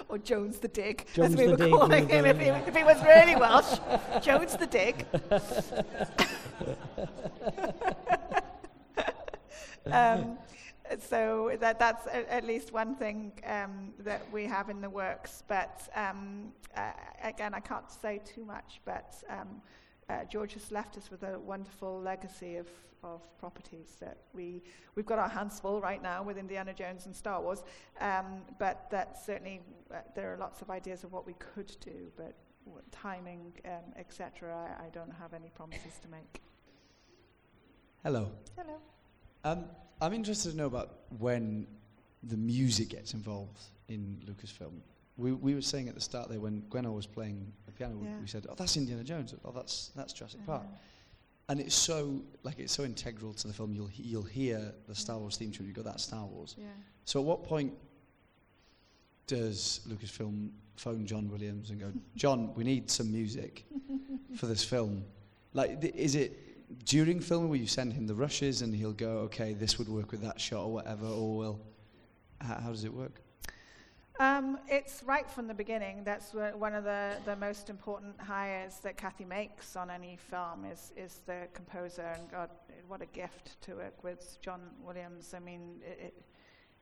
[0.09, 2.83] or Jones the Dig, Jones as we were Dig, calling him if he, if he
[2.83, 3.79] was really Welsh.
[4.21, 5.05] Jones the Dig.
[9.91, 10.37] um,
[10.99, 15.43] so that, that's a, at least one thing um, that we have in the works.
[15.47, 16.91] But um, uh,
[17.23, 19.61] again, I can't say too much, but um,
[20.09, 22.67] uh, George has left us with a wonderful legacy of,
[23.03, 24.61] of properties that we,
[24.95, 27.63] we've got our hands full right now with Indiana Jones and Star Wars.
[28.01, 29.61] Um, but that certainly,
[29.93, 32.33] uh, there are lots of ideas of what we could do, but
[32.65, 36.41] what timing, um, etc., I, I don't have any promises to make.
[38.03, 38.31] Hello.
[38.57, 38.77] Hello.
[39.43, 39.65] Um,
[40.01, 41.67] I'm interested to know about when
[42.23, 44.79] the music gets involved in Lucasfilm.
[45.17, 48.19] We, we were saying at the start there when Gwenno was playing piano, we- Yeah.
[48.19, 49.34] we said, "Oh, that's Indiana Jones.
[49.45, 50.78] Oh, that's that's Jurassic Park." Uh,
[51.49, 53.74] And it's so like it's so integral to the film.
[53.74, 55.65] You'll you'll hear the Star Wars theme tune.
[55.67, 56.55] You've got that Star Wars.
[56.57, 56.67] yeah.
[57.05, 57.74] So at what point
[59.28, 63.65] does Lucasfilm phone John Williams and go, John, we need some music
[64.36, 65.03] for this film?
[65.53, 69.19] Like, th- is it during filming where you send him the rushes and he'll go,
[69.28, 71.59] okay, this would work with that shot or whatever, or will,
[72.41, 73.21] how, how does it work?
[74.20, 76.03] Um, it's right from the beginning.
[76.03, 80.93] That's one of the, the most important hires that Kathy makes on any film is,
[80.95, 82.14] is the composer.
[82.16, 82.49] And God,
[82.88, 85.34] what a gift to work with John Williams.
[85.36, 86.26] I mean, it, it,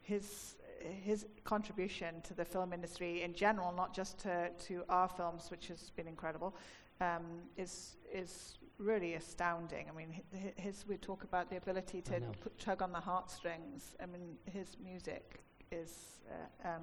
[0.02, 5.50] his, his contribution to the film industry in general, not just to, to our films,
[5.50, 6.54] which has been incredible,
[7.00, 7.24] um,
[7.56, 9.86] is, is really astounding.
[9.90, 13.96] I mean, hi- his, we talk about the ability to put, tug on the heartstrings.
[14.04, 16.82] I mean, his music is uh, um,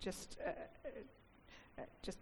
[0.00, 0.50] just uh,
[1.78, 2.18] uh, just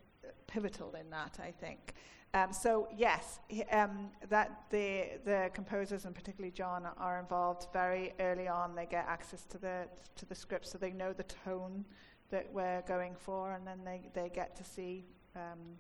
[0.47, 1.95] pivotal in that, I think.
[2.35, 3.39] Um, so yes,
[3.72, 8.74] um, that the the composers and particularly John are involved very early on.
[8.74, 11.85] They get access to the to the script, so they know the tone
[12.31, 15.05] that we're going for, and then they, they get to see,
[15.35, 15.79] um,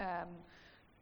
[0.00, 0.28] um,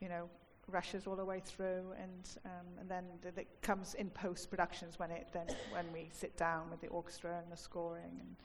[0.01, 0.28] you know,
[0.66, 4.98] rushes all the way through, and um, and then th- it comes in post productions
[4.98, 8.36] when it then when we sit down with the orchestra and the scoring, and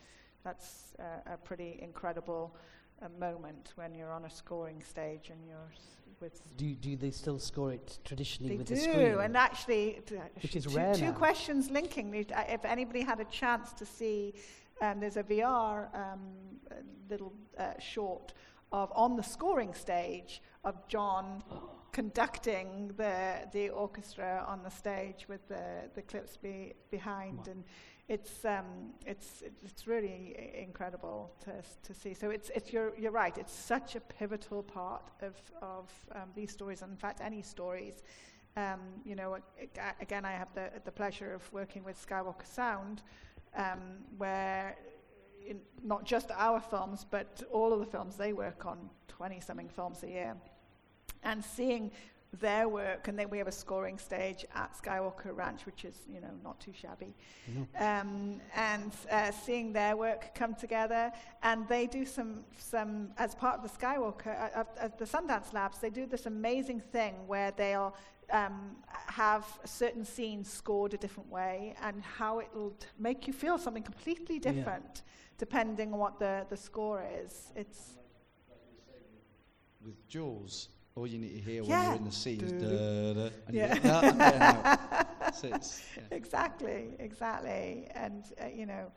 [0.45, 2.55] that's uh, a pretty incredible
[3.01, 5.81] uh, moment when you're on a scoring stage and you're s-
[6.21, 9.19] with Do, do they still score it traditionally they with do, the screen?
[9.19, 9.99] and actually,
[10.41, 11.11] Which is two, rare two now.
[11.11, 12.13] questions linking.
[12.13, 14.35] If anybody had a chance to see,
[14.81, 16.19] um, there's a VR um,
[17.09, 18.33] little uh, short
[18.71, 21.43] of on the scoring stage of John
[21.91, 23.15] conducting the
[23.53, 25.63] the orchestra on the stage with the
[25.95, 27.43] the clips be, behind, Wow.
[27.51, 27.63] and
[28.07, 31.53] it's um, it's it's really incredible to
[31.87, 32.13] to see.
[32.13, 33.35] So it's it's you're you're right.
[33.37, 38.03] It's such a pivotal part of of um, these stories, and in fact, any stories.
[38.57, 39.37] Um, you know,
[39.99, 43.01] again, I have the the pleasure of working with Skywalker Sound,
[43.55, 43.79] um,
[44.17, 44.77] where
[45.83, 50.03] not just our films, but all of the films they work on, 20 something films
[50.03, 50.35] a year,
[51.23, 51.91] and seeing
[52.33, 56.19] their work, and then we have a scoring stage at Skywalker Ranch, which is, you
[56.19, 57.13] know, not too shabby.
[57.79, 61.11] Um, and uh, seeing their work come together,
[61.43, 65.53] and they do some, some as part of the Skywalker, uh, uh, uh, the Sundance
[65.53, 67.95] Labs, they do this amazing thing where they'll
[68.31, 68.75] um,
[69.07, 73.57] have certain scenes scored a different way, and how it will t- make you feel
[73.57, 74.51] something completely Yeah.
[74.51, 75.03] different
[75.37, 77.51] depending on what the, the score is.
[77.55, 77.97] It's
[79.83, 82.69] With Jaws, all you need to hear when you're in the scene is Do-do.
[82.69, 83.73] da-da, and Yeah.
[83.75, 85.47] you go, "Ah, no." So
[85.97, 86.03] yeah.
[86.11, 87.89] exactly, exactly.
[87.93, 88.89] And, uh, you know,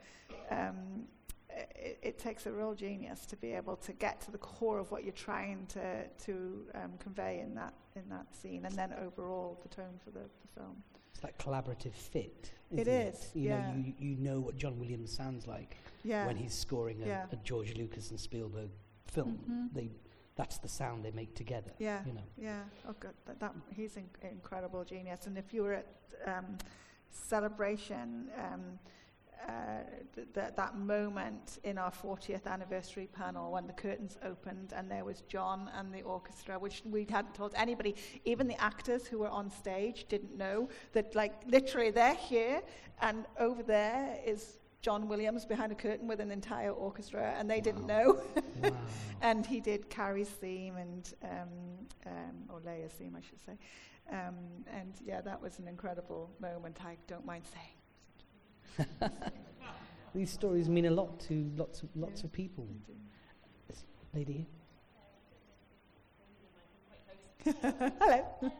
[0.51, 1.09] um,
[1.51, 4.93] it, it takes a real genius to be able to get to the core of
[4.93, 9.59] what you're trying to, to um, convey in that, in that scene, and then overall
[9.65, 10.77] the tone for the, the film.
[11.11, 12.53] It's that collaborative fit.
[12.71, 13.73] It isn't is, You yeah.
[13.73, 16.27] know, you, you know what John Williams sounds like Yeah.
[16.29, 17.27] when he's scoring a, Yeah.
[17.33, 18.71] a George Lucas and Spielberg
[19.09, 19.41] film.
[19.51, 19.75] Mhm.
[19.75, 19.91] They,
[20.39, 21.73] that's the sound they make together.
[21.79, 22.23] Yeah, You know.
[22.39, 22.63] yeah.
[22.89, 25.27] Oh, God, that, that he's an incredible genius.
[25.27, 25.87] And if you were at
[26.27, 26.57] um,
[27.11, 28.79] celebration, um,
[29.49, 29.53] uh,
[30.15, 35.05] th- th- that moment in our 40th anniversary panel when the curtains opened and there
[35.05, 39.29] was John and the orchestra, which we hadn't told anybody, even the actors who were
[39.29, 42.63] on stage didn't know that, like, literally they're here
[43.01, 47.61] and over there is John Williams behind a curtain with an entire orchestra, and they
[47.61, 48.21] didn't know.
[48.63, 48.73] Wow.
[49.23, 51.49] and he did Carrie's theme and um,
[52.07, 53.57] um, or Leia's theme, I should say.
[54.11, 54.35] Um,
[54.73, 56.79] and yeah, that was an incredible moment.
[56.85, 58.91] I don't mind saying.
[60.15, 62.27] These stories mean a lot to lots of lots Yeah.
[62.27, 62.67] of people.
[63.69, 64.49] This lady.
[67.45, 68.53] Hello.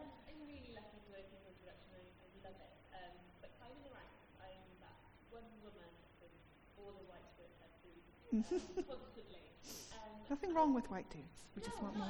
[10.29, 11.25] Nothing wrong with white dudes.
[11.55, 12.07] We just want more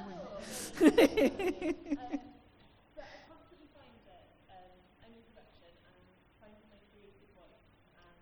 [0.80, 1.76] women.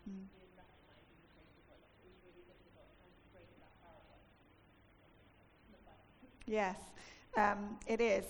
[0.10, 0.28] Mm.
[6.46, 6.78] Yes,
[7.36, 8.26] um, it is.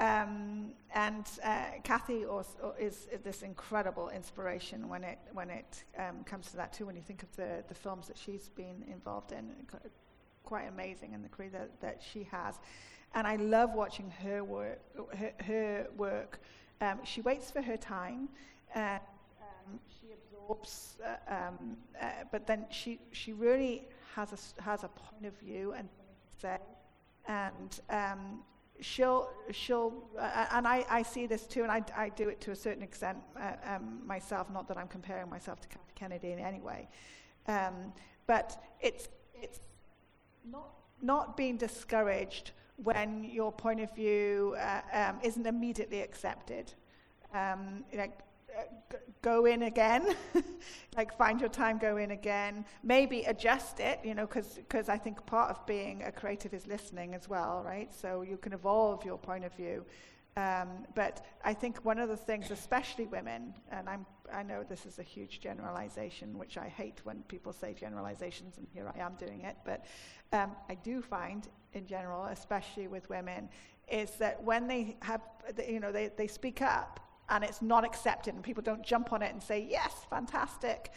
[0.00, 6.24] Um, and uh, Kathy also is, is this incredible inspiration when it when it um,
[6.24, 6.86] comes to that too.
[6.86, 9.50] When you think of the, the films that she's been involved in,
[10.42, 12.58] quite amazing in the career that, that she has.
[13.14, 14.80] And I love watching her work.
[15.16, 16.40] Her, her work.
[16.80, 18.28] Um, she waits for her time.
[18.74, 19.00] Um,
[19.88, 23.84] she absorbs, uh, um, uh, but then she she really
[24.14, 25.88] has a has a point of view and
[26.40, 26.58] say
[27.28, 28.40] and um,
[28.80, 32.50] she'll she'll uh, and I, I see this too and I, I do it to
[32.50, 36.60] a certain extent uh, um, myself not that I'm comparing myself to Kennedy in any
[36.60, 36.88] way.
[37.46, 37.92] Um,
[38.26, 39.60] but it's it's
[40.50, 40.70] not
[41.02, 42.52] not being discouraged
[42.82, 46.72] when your point of view uh, um, isn't immediately accepted.
[47.34, 47.84] Um,
[49.22, 50.14] go in again
[50.96, 52.64] like find your time go in again.
[52.82, 57.14] Maybe adjust it you know because i think part of being a creative is listening
[57.14, 57.92] as well right?
[57.92, 59.84] So you can evolve your point of view.
[60.36, 64.86] Um, but i think one of the things especially women and i'm i know this
[64.86, 69.14] is a huge generalization which i hate when people say generalizations and here i am
[69.18, 69.86] doing it but
[70.32, 73.48] um, i do find in general especially with women
[73.90, 75.20] is that when they have
[75.68, 77.00] you know they, they speak up
[77.30, 80.92] and it's not accepted and people don't jump on it and say yes fantastic.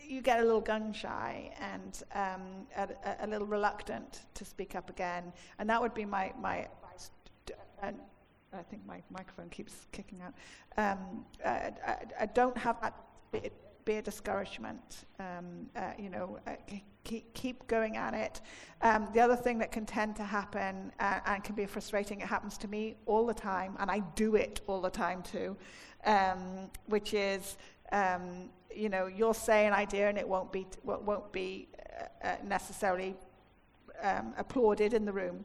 [0.00, 2.88] You get a little gun shy and um, a,
[3.24, 5.32] a, little reluctant to speak up again.
[5.58, 7.10] And that would be my, my advice.
[7.82, 7.96] And
[8.52, 10.34] I think my microphone keeps kicking out.
[10.76, 12.94] Um, uh, I, I don't have that
[13.84, 16.52] be a discouragement um, uh, you know uh,
[17.04, 18.40] keep, keep going at it
[18.82, 22.26] um, the other thing that can tend to happen uh, and can be frustrating, it
[22.26, 25.56] happens to me all the time, and I do it all the time too,
[26.04, 27.56] um, which is,
[27.92, 31.68] um, you know, you'll say an idea and it won't be, won't won't be
[32.24, 33.14] uh, uh, necessarily
[34.02, 35.44] um, applauded in the room.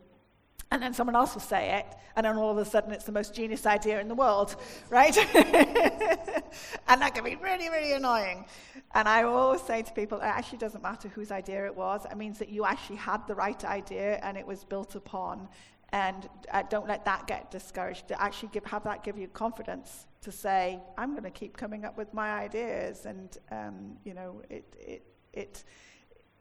[0.71, 3.11] And then someone else will say it, and then all of a sudden it's the
[3.11, 4.55] most genius idea in the world,
[4.89, 5.15] right?
[5.35, 8.45] and that can be really, really annoying.
[8.93, 12.05] And I always say to people, it actually doesn't matter whose idea it was.
[12.09, 15.47] It means that you actually had the right idea and it was built upon
[15.93, 18.11] And uh, don't let that get discouraged.
[18.11, 21.97] Actually give, have that give you confidence to say, I'm going to keep coming up
[21.97, 23.05] with my ideas.
[23.05, 25.63] And, um, you know, it, it, it,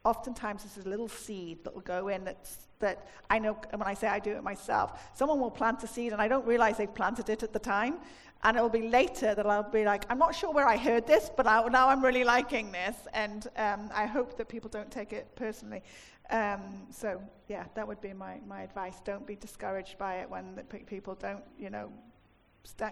[0.06, 3.82] oftentimes this is a little seed that will go in that's, that I know when
[3.82, 6.76] I say I do it myself, someone will plant a seed and I don't realize
[6.76, 7.96] they've planted it at the time.
[8.44, 11.30] And it'll be later that I'll be like, I'm not sure where I heard this,
[11.36, 12.96] but I, now I'm really liking this.
[13.12, 15.82] And um, I hope that people don't take it personally.
[16.30, 19.00] Um, so, yeah, that would be my, my advice.
[19.04, 21.90] Don't be discouraged by it when people don't, you know,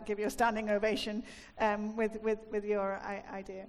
[0.07, 1.23] give you a standing ovation
[1.61, 3.01] um, with, with, with your
[3.33, 3.67] idea.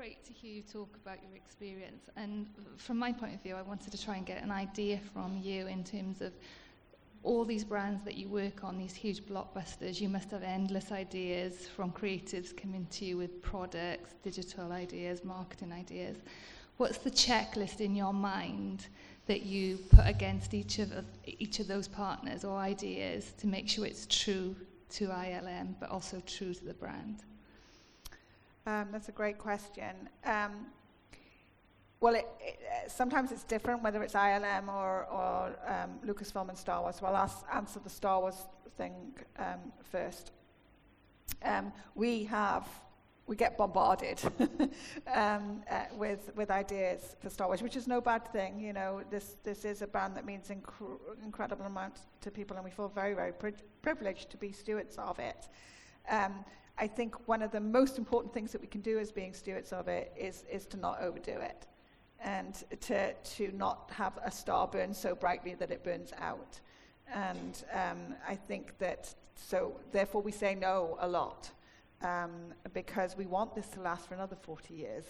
[0.00, 2.08] Great to hear you talk about your experience.
[2.16, 2.46] And
[2.78, 5.66] from my point of view, I wanted to try and get an idea from you
[5.66, 6.32] in terms of
[7.22, 11.68] all these brands that you work on, these huge blockbusters, you must have endless ideas
[11.68, 16.16] from creatives coming to you with products, digital ideas, marketing ideas.
[16.78, 18.86] What's the checklist in your mind
[19.26, 23.84] that you put against each of, each of those partners or ideas to make sure
[23.84, 24.56] it's true
[24.92, 27.22] to ILM, but also true to the brand?
[28.70, 30.08] Um, that's a great question.
[30.24, 30.66] Um,
[31.98, 36.80] well, it, it, sometimes it's different, whether it's ILM or, or um, Lucasfilm and Star
[36.80, 37.02] Wars.
[37.02, 38.36] Well, I'll answer the Star Wars
[38.76, 38.94] thing
[39.38, 40.30] um, first.
[41.42, 42.68] Um, we have,
[43.26, 44.20] we get bombarded
[45.12, 48.60] um, uh, with, with ideas for Star Wars, which is no bad thing.
[48.60, 52.64] You know, this, this is a brand that means inc- incredible amount to people, and
[52.64, 55.48] we feel very, very pri- privileged to be stewards of it.
[56.08, 56.44] Um,
[56.78, 59.72] I think one of the most important things that we can do as being stewards
[59.72, 61.66] of it is, is to not overdo it
[62.22, 66.60] and to, to not have a star burn so brightly that it burns out.
[67.12, 71.50] And um, I think that, so therefore we say no a lot
[72.02, 72.30] um,
[72.72, 75.04] because we want this to last for another 40 years.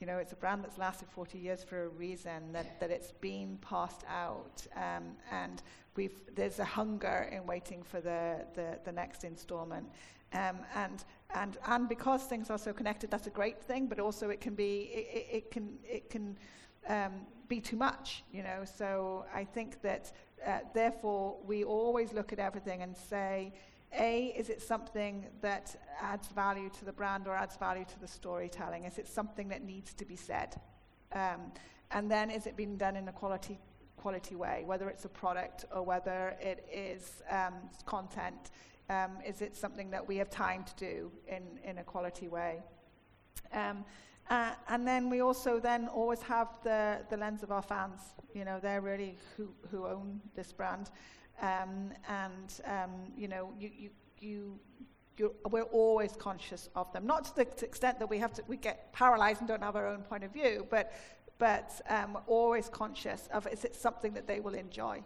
[0.00, 3.12] You know, it's a brand that's lasted 40 years for a reason, that, that it's
[3.12, 4.66] been passed out.
[4.76, 5.62] Um, and
[5.94, 9.86] we've, there's a hunger in waiting for the, the, the next installment.
[10.32, 11.04] Um, and,
[11.34, 14.54] and, and because things are so connected, that's a great thing, but also it can
[14.54, 16.36] be, it, it, can, it can
[16.88, 17.12] um,
[17.48, 18.64] be too much, you know.
[18.64, 20.12] So I think that,
[20.46, 23.52] uh, therefore, we always look at everything and say,
[23.98, 28.08] A, is it something that adds value to the brand or adds value to the
[28.08, 28.84] storytelling?
[28.84, 30.60] Is it something that needs to be said?
[31.12, 31.52] Um,
[31.92, 33.58] and then is it being done in a quality
[33.96, 37.54] quality way, whether it's a product or whether it is um,
[37.86, 38.50] content
[38.88, 42.62] um, is it something that we have time to do in, in a quality way?
[43.52, 43.84] Um,
[44.28, 48.00] uh, and then we also then always have the, the lens of our fans.
[48.34, 50.90] You know, they're really who, who own this brand.
[51.40, 54.58] Um, and, um, you know, you, you, you,
[55.16, 57.06] you're, we're always conscious of them.
[57.06, 59.86] Not to the extent that we have to, we get paralyzed and don't have our
[59.86, 60.92] own point of view, but,
[61.38, 65.02] but um, always conscious of is it something that they will enjoy?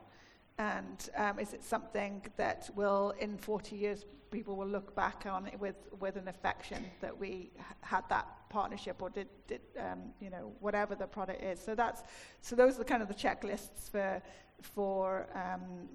[0.61, 5.47] And um, is it something that will, in 40 years, people will look back on
[5.47, 7.51] it with, with an affection that we
[7.81, 11.59] had that partnership or did, did um, you know, whatever the product is.
[11.59, 12.03] So that's,
[12.43, 14.21] so those are kind of the checklists for,
[14.61, 15.89] for um,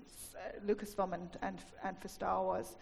[0.65, 2.75] Lucasfilm and, and, and for Star Wars.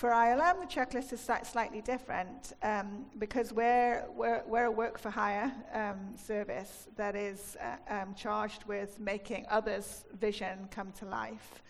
[0.00, 5.10] For ILM, the checklist is slightly different um, because we're, we're, we're, a work for
[5.10, 11.62] hire um, service that is uh, um, charged with making others' vision come to life.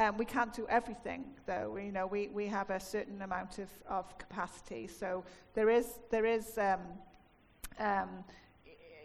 [0.00, 1.70] Um, we can't do everything, though.
[1.76, 4.88] We, you know, we, we have a certain amount of, of capacity.
[4.88, 5.22] So
[5.54, 6.80] there is, there is um,
[7.78, 8.08] um,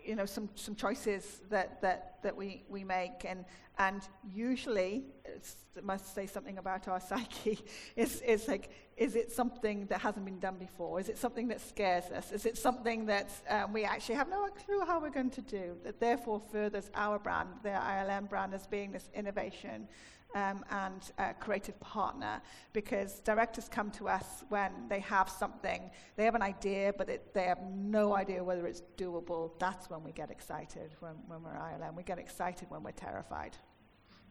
[0.03, 3.25] you know, some, some choices that, that, that we, we make.
[3.25, 3.45] And,
[3.77, 4.01] and
[4.33, 7.59] usually, it must say something about our psyche,
[7.95, 10.99] is, is like, is it something that hasn't been done before?
[10.99, 12.31] Is it something that scares us?
[12.31, 15.75] Is it something that um, we actually have no clue how we're going to do,
[15.83, 19.87] that therefore furthers our brand, the ILM brand, as being this innovation
[20.35, 22.41] um, and a creative partner
[22.73, 27.33] because directors come to us when they have something, they have an idea, but it,
[27.33, 29.51] they have no idea whether it's doable.
[29.59, 31.95] That's when we get excited when, when we're ILM.
[31.95, 33.57] We get excited when we're terrified.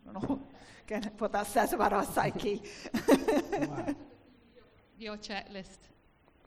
[0.08, 0.42] I don't know
[0.86, 2.62] again, what that says about our psyche.
[3.06, 3.94] wow.
[4.98, 5.78] Your checklist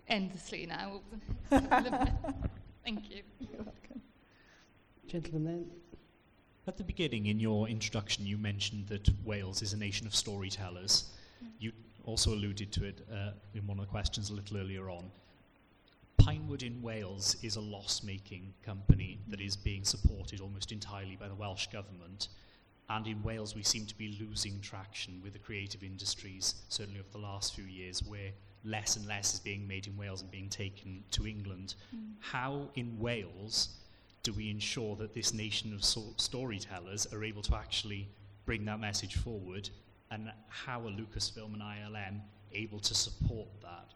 [0.07, 1.01] endlessly now.
[1.49, 3.23] Thank you.
[3.39, 4.01] You're welcome.
[5.07, 5.82] Gentlemen then.
[6.65, 11.09] At the beginning, in your introduction, you mentioned that Wales is a nation of storytellers.
[11.43, 11.47] Mm.
[11.59, 11.71] You
[12.05, 15.11] also alluded to it uh, in one of the questions a little earlier on.
[16.17, 21.27] Pinewood in Wales is a loss making company that is being supported almost entirely by
[21.27, 22.29] the Welsh Government.
[22.89, 27.09] And in Wales, we seem to be losing traction with the creative industries, certainly over
[27.11, 28.31] the last few years, where
[28.63, 31.75] less and less is being made in Wales and being taken to England.
[31.93, 32.13] Mm.
[32.21, 33.82] How in Wales
[34.23, 38.07] do we ensure that this nation of so- storytellers are able to actually
[38.45, 39.69] bring that message forward,
[40.11, 42.21] and how are Lucasfilm and ILM
[42.53, 43.93] able to support that?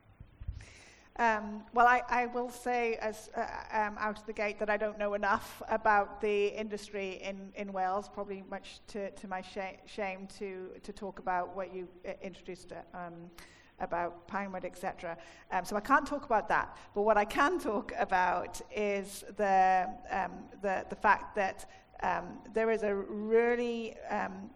[1.20, 4.78] Um, well, I, I will say as uh, um, out of the gate that I
[4.78, 9.80] don't know enough about the industry in, in Wales, probably much to, to my sh-
[9.88, 13.32] shame to, to talk about what you uh, introduced um,
[13.80, 15.18] about Pinewood, etc.
[15.52, 16.76] Um, so I can't talk about that.
[16.96, 21.70] But what I can talk about is the, um, the, the fact that
[22.02, 24.50] um, there is a really um,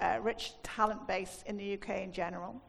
[0.00, 2.60] uh, rich talent base in the UK in general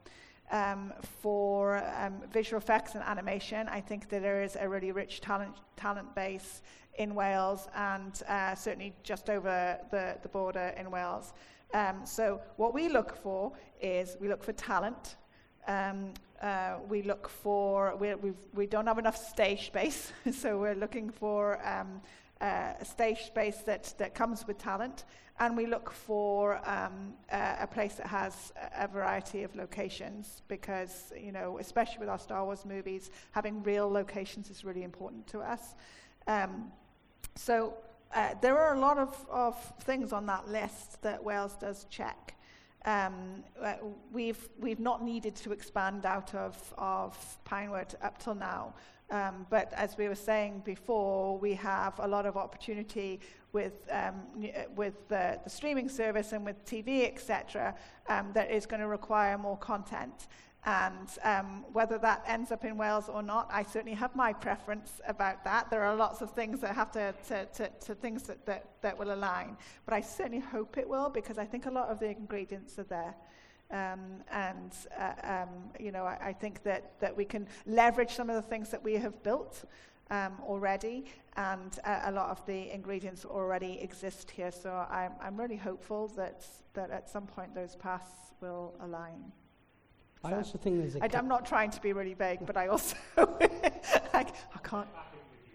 [0.51, 3.67] um, for um, visual effects and animation.
[3.67, 6.61] I think that there is a really rich talent, talent base
[6.97, 11.33] in Wales and uh, certainly just over the, the border in Wales.
[11.73, 15.17] Um, so what we look for is we look for talent.
[15.69, 20.73] Um, uh, we look for, we we've, we don't have enough stage space, so we're
[20.73, 22.01] looking for um,
[22.41, 25.05] uh, a stage space that, that comes with talent
[25.39, 31.13] and we look for um, uh, a place that has a variety of locations because,
[31.17, 35.39] you know, especially with our Star Wars movies, having real locations is really important to
[35.39, 35.75] us.
[36.27, 36.71] Um,
[37.35, 37.75] so
[38.13, 42.35] uh, there are a lot of, of things on that list that Wales does check.
[42.85, 43.73] Um, uh,
[44.11, 48.73] we've, we've not needed to expand out of, of Pinewood up till now.
[49.11, 53.19] Um, but as we were saying before, we have a lot of opportunity
[53.53, 57.73] with, um, uh, with the, the, streaming service and with TV, etc.,
[58.07, 60.27] um, that is going to require more content.
[60.65, 64.99] And um, whether that ends up in Wales or not, I certainly have my preference
[65.07, 65.69] about that.
[65.69, 68.97] There are lots of things that have to, to, to, to things that, that, that
[68.97, 69.55] will align.
[69.85, 72.83] But I certainly hope it will because I think a lot of the ingredients are
[72.83, 73.15] there.
[73.71, 75.49] Um, and uh, um,
[75.79, 78.83] you know, I, I, think that, that we can leverage some of the things that
[78.83, 79.63] we have built
[80.09, 81.05] um, already,
[81.37, 84.51] and uh, a lot of the ingredients already exist here.
[84.51, 86.43] So I'm, I'm really hopeful that,
[86.73, 89.31] that at some point those paths will align.
[90.23, 91.03] I also think there's a.
[91.03, 94.87] I, am not trying to be really vague, but I also I, I can't.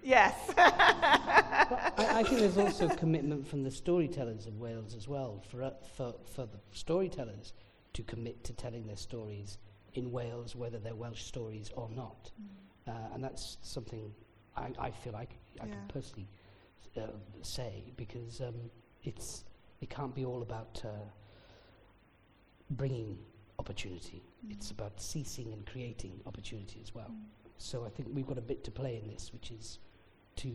[0.03, 0.35] Yes.
[0.59, 5.71] I, I, think there's also commitment from the storytellers of Wales as well, for, uh,
[5.97, 7.55] for, for the storytellers
[7.95, 9.57] to commit to telling their stories
[9.95, 12.31] in Wales, whether they're Welsh stories or not.
[12.87, 12.93] Mm.
[12.93, 14.13] Uh, and that's something
[14.57, 15.73] I, I feel like I yeah.
[15.73, 16.29] can personally
[16.97, 17.07] uh,
[17.43, 18.55] say because um,
[19.05, 19.45] it's
[19.81, 20.89] it can't be all about uh,
[22.71, 23.19] bringing
[23.65, 24.23] opportunity.
[24.47, 24.53] Mm.
[24.53, 27.11] It's about ceasing and creating opportunity as well.
[27.11, 27.25] Mm.
[27.57, 29.79] So I think we've got a bit to play in this, which is
[30.37, 30.53] to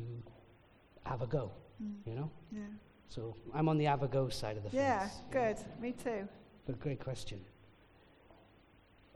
[1.05, 1.51] have a go.
[1.83, 1.93] Mm.
[2.05, 2.31] You know.
[2.51, 2.61] Yeah.
[3.07, 4.83] So I'm on the have a go side of the fence.
[4.83, 5.57] Yeah, good.
[5.81, 6.27] Me too.
[6.67, 7.39] But great question.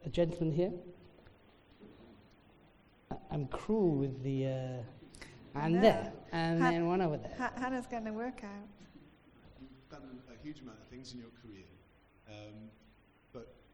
[0.06, 0.72] A gentleman here.
[3.32, 5.82] I'm cruel with the uh, and no.
[5.82, 7.36] there and Han- then one over there.
[7.38, 8.70] Ha- Hannah's going to work out.
[9.62, 11.66] You've done a huge amount of things in your career,
[12.28, 12.83] um, but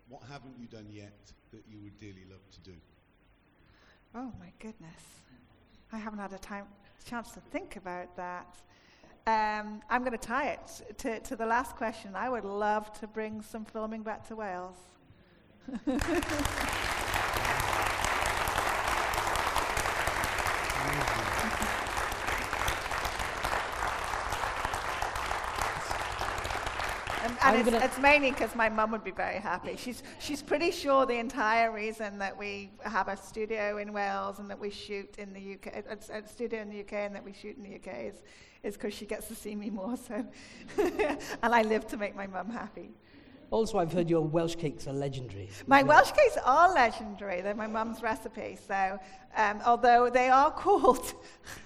[0.10, 2.76] what haven't you done yet that you would dearly love to do?
[4.16, 5.02] Oh my goodness,
[5.94, 6.66] I haven't had a time
[7.06, 8.56] chance to think about that.
[9.28, 12.16] Um, I'm going to tie it to, to the last question.
[12.16, 14.78] I would love to bring some filming back to Wales.
[27.44, 29.76] and it's, it's, mainly because my mum would be very happy.
[29.78, 34.50] She's, she's pretty sure the entire reason that we have a studio in Wales and
[34.50, 37.34] that we shoot in the UK, a, a studio in the UK and that we
[37.34, 38.16] shoot in the UK is
[38.64, 39.96] is because she gets to see me more.
[39.96, 40.26] So,
[40.78, 41.20] and
[41.56, 42.92] I live to make my mum happy.
[43.52, 45.50] Also, I've heard your Welsh cakes are legendary.
[45.66, 47.42] My Welsh cakes are legendary.
[47.42, 48.58] They're my mum's recipe.
[48.68, 49.00] So,
[49.36, 51.14] um, although they are called,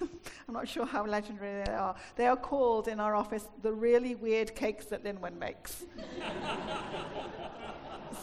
[0.00, 4.14] I'm not sure how legendary they are, they are called in our office the really
[4.14, 5.84] weird cakes that Lynwen makes.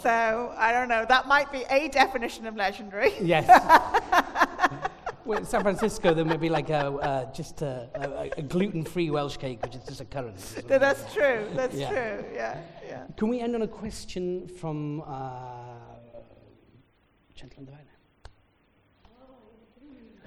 [0.02, 1.06] so, I don't know.
[1.08, 3.14] That might be a definition of legendary.
[3.22, 3.48] Yes.
[5.26, 9.10] well, in San Francisco, there may be like a, uh, just a, a, a gluten-free
[9.12, 10.38] Welsh cake, which is just a currant.
[10.68, 11.48] That's true.
[11.56, 11.90] That's yeah.
[11.90, 12.26] true.
[12.34, 12.62] Yeah.
[12.88, 13.04] Yeah.
[13.18, 15.46] Can we end on a question from uh,
[17.36, 17.86] gentleman there?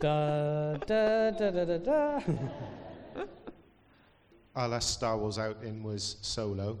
[0.00, 2.20] da, da, da, da, da, da.
[4.54, 6.78] Our last Star Wars outing was Solo.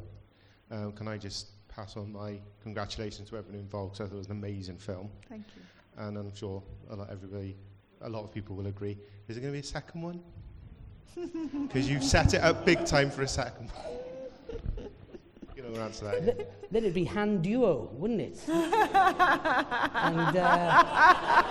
[0.70, 3.96] Um, can I just pass on my congratulations to everyone involved?
[3.96, 5.10] So I thought it was an amazing film.
[5.28, 5.62] Thank you.
[5.96, 7.56] And I'm sure a lot, everybody,
[8.02, 8.98] a lot of people will agree.
[9.28, 10.20] Is there going to be a second one?
[11.68, 13.70] Because you've set it up big time for a second.
[13.70, 14.88] one.
[15.56, 16.24] you know, answer that.
[16.24, 18.38] Th- then it'd be Han Duo, wouldn't it?
[18.48, 21.44] and, uh,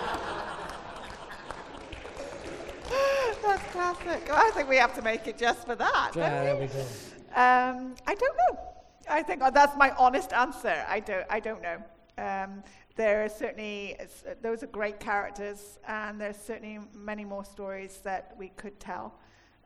[3.74, 4.28] classic.
[4.30, 6.10] Oh, I think we have to make it just for that.
[6.12, 6.62] don't Yeah, there we?
[6.62, 6.80] we go.
[6.80, 8.73] Um, I don't know.
[9.14, 10.84] I think oh, that's my honest answer.
[10.88, 11.24] I don't.
[11.30, 11.78] I don't know.
[12.18, 12.62] Um,
[12.96, 13.96] there are certainly
[14.42, 19.14] those are great characters, and there's certainly many more stories that we could tell.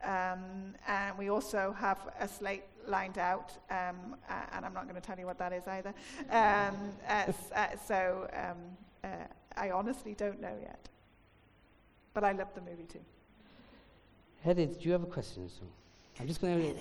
[0.04, 4.94] Um, and we also have a slate lined out, um, a- and I'm not going
[4.94, 5.92] to tell you what that is either.
[6.30, 6.76] Um,
[7.08, 8.58] uh, s- uh, so um,
[9.02, 9.08] uh,
[9.56, 10.88] I honestly don't know yet.
[12.14, 13.00] But I love the movie too.
[14.46, 15.48] Hedith, do you have a question?
[15.48, 15.62] So
[16.20, 16.80] I'm just going to.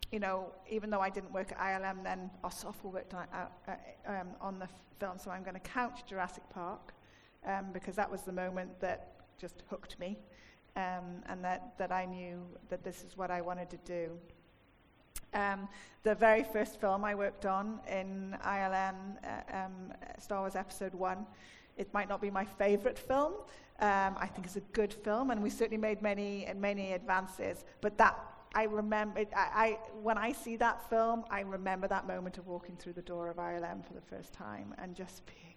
[0.11, 4.11] you know, even though I didn't work at ILM then, Ossoffel worked on, uh, uh,
[4.11, 4.67] um, on the
[4.99, 6.93] film, so I'm going to count Jurassic Park
[7.45, 10.17] um, because that was the moment that just hooked me
[10.75, 14.11] um, and that, that I knew that this is what I wanted to do.
[15.33, 15.69] Um,
[16.03, 21.25] the very first film I worked on in ILM, uh, um, Star Wars Episode 1,
[21.77, 23.33] it might not be my favorite film.
[23.79, 27.65] Um, I think it's a good film, and we certainly made many many advances.
[27.79, 28.15] But that
[28.53, 32.75] I remember, I, I, when I see that film, I remember that moment of walking
[32.75, 35.55] through the door of ILM for the first time and just being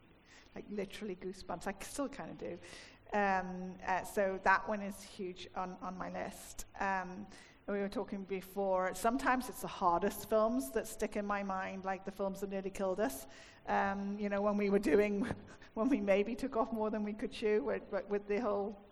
[0.55, 1.67] like literally goosebumps.
[1.67, 2.59] I still kind of do.
[3.13, 6.67] Um, uh, so that one is huge on, on my list.
[6.81, 7.27] Um,
[7.67, 12.05] we were talking before, sometimes it's the hardest films that stick in my mind, like
[12.05, 13.27] the films that nearly killed us.
[13.69, 15.27] Um, you know, when we were doing,
[15.75, 18.84] when we maybe took off more than we could chew with, with the whole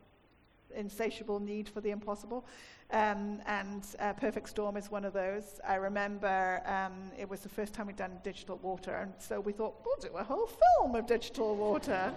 [0.77, 2.47] insatiable need for the impossible.
[2.91, 5.61] Um, and uh, Perfect Storm is one of those.
[5.67, 9.53] I remember um, it was the first time we'd done digital water, and so we
[9.53, 12.13] thought, we'll do a whole film of digital water,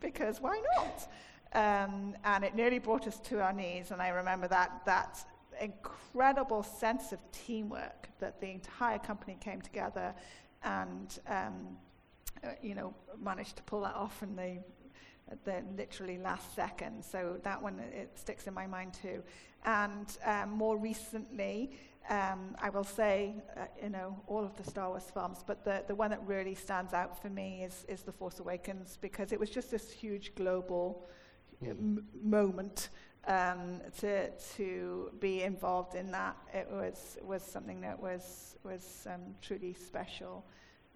[0.00, 1.08] because why not?
[1.54, 5.24] Um, and it nearly brought us to our knees, and I remember that, that
[5.60, 10.12] incredible sense of teamwork that the entire company came together
[10.64, 11.76] and, um,
[12.42, 14.58] uh, you know, managed to pull that off in the
[15.30, 17.04] at the literally last second.
[17.04, 19.22] So that one it sticks in my mind too.
[19.64, 21.70] And um, more recently,
[22.10, 25.84] um, I will say, uh, you know, all of the Star Wars films, but the,
[25.86, 29.40] the one that really stands out for me is, is The Force Awakens because it
[29.40, 31.06] was just this huge global
[31.62, 31.70] Mm.
[31.70, 32.88] m- moment
[33.26, 36.36] um, to, to be involved in that.
[36.52, 40.44] It was, was something that was, was um, truly special.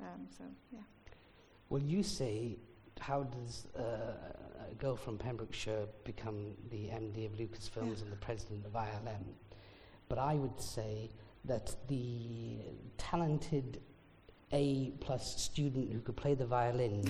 [0.01, 0.81] Um, so, yeah.
[1.71, 2.59] Well, you say,
[3.01, 3.83] how does uh,
[4.71, 9.25] a girl from Pembrokeshire become the MD of Lucasfilms and the president of ILM?
[10.09, 11.11] But I would say
[11.45, 12.59] that the
[12.97, 13.81] talented
[14.53, 17.05] A plus student who could play the violin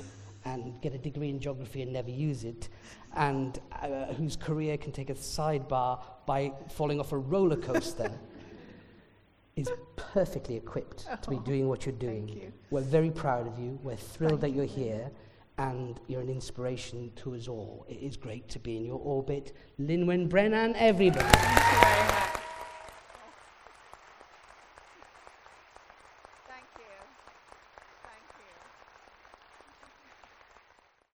[0.44, 2.68] and get a degree in geography and never use it,
[3.16, 8.10] and uh, whose career can take a sidebar by falling off a roller coaster,
[9.56, 12.28] is perfectly equipped to be Oh, doing what you're doing.
[12.28, 12.52] you.
[12.70, 13.78] We're very proud of you.
[13.82, 14.84] We're thrilled Thank that you're you.
[14.84, 15.10] here,
[15.58, 17.84] and you're an inspiration to us all.
[17.88, 19.52] It is great to be in your orbit.
[19.80, 21.26] Lynwen Brennan, everybody.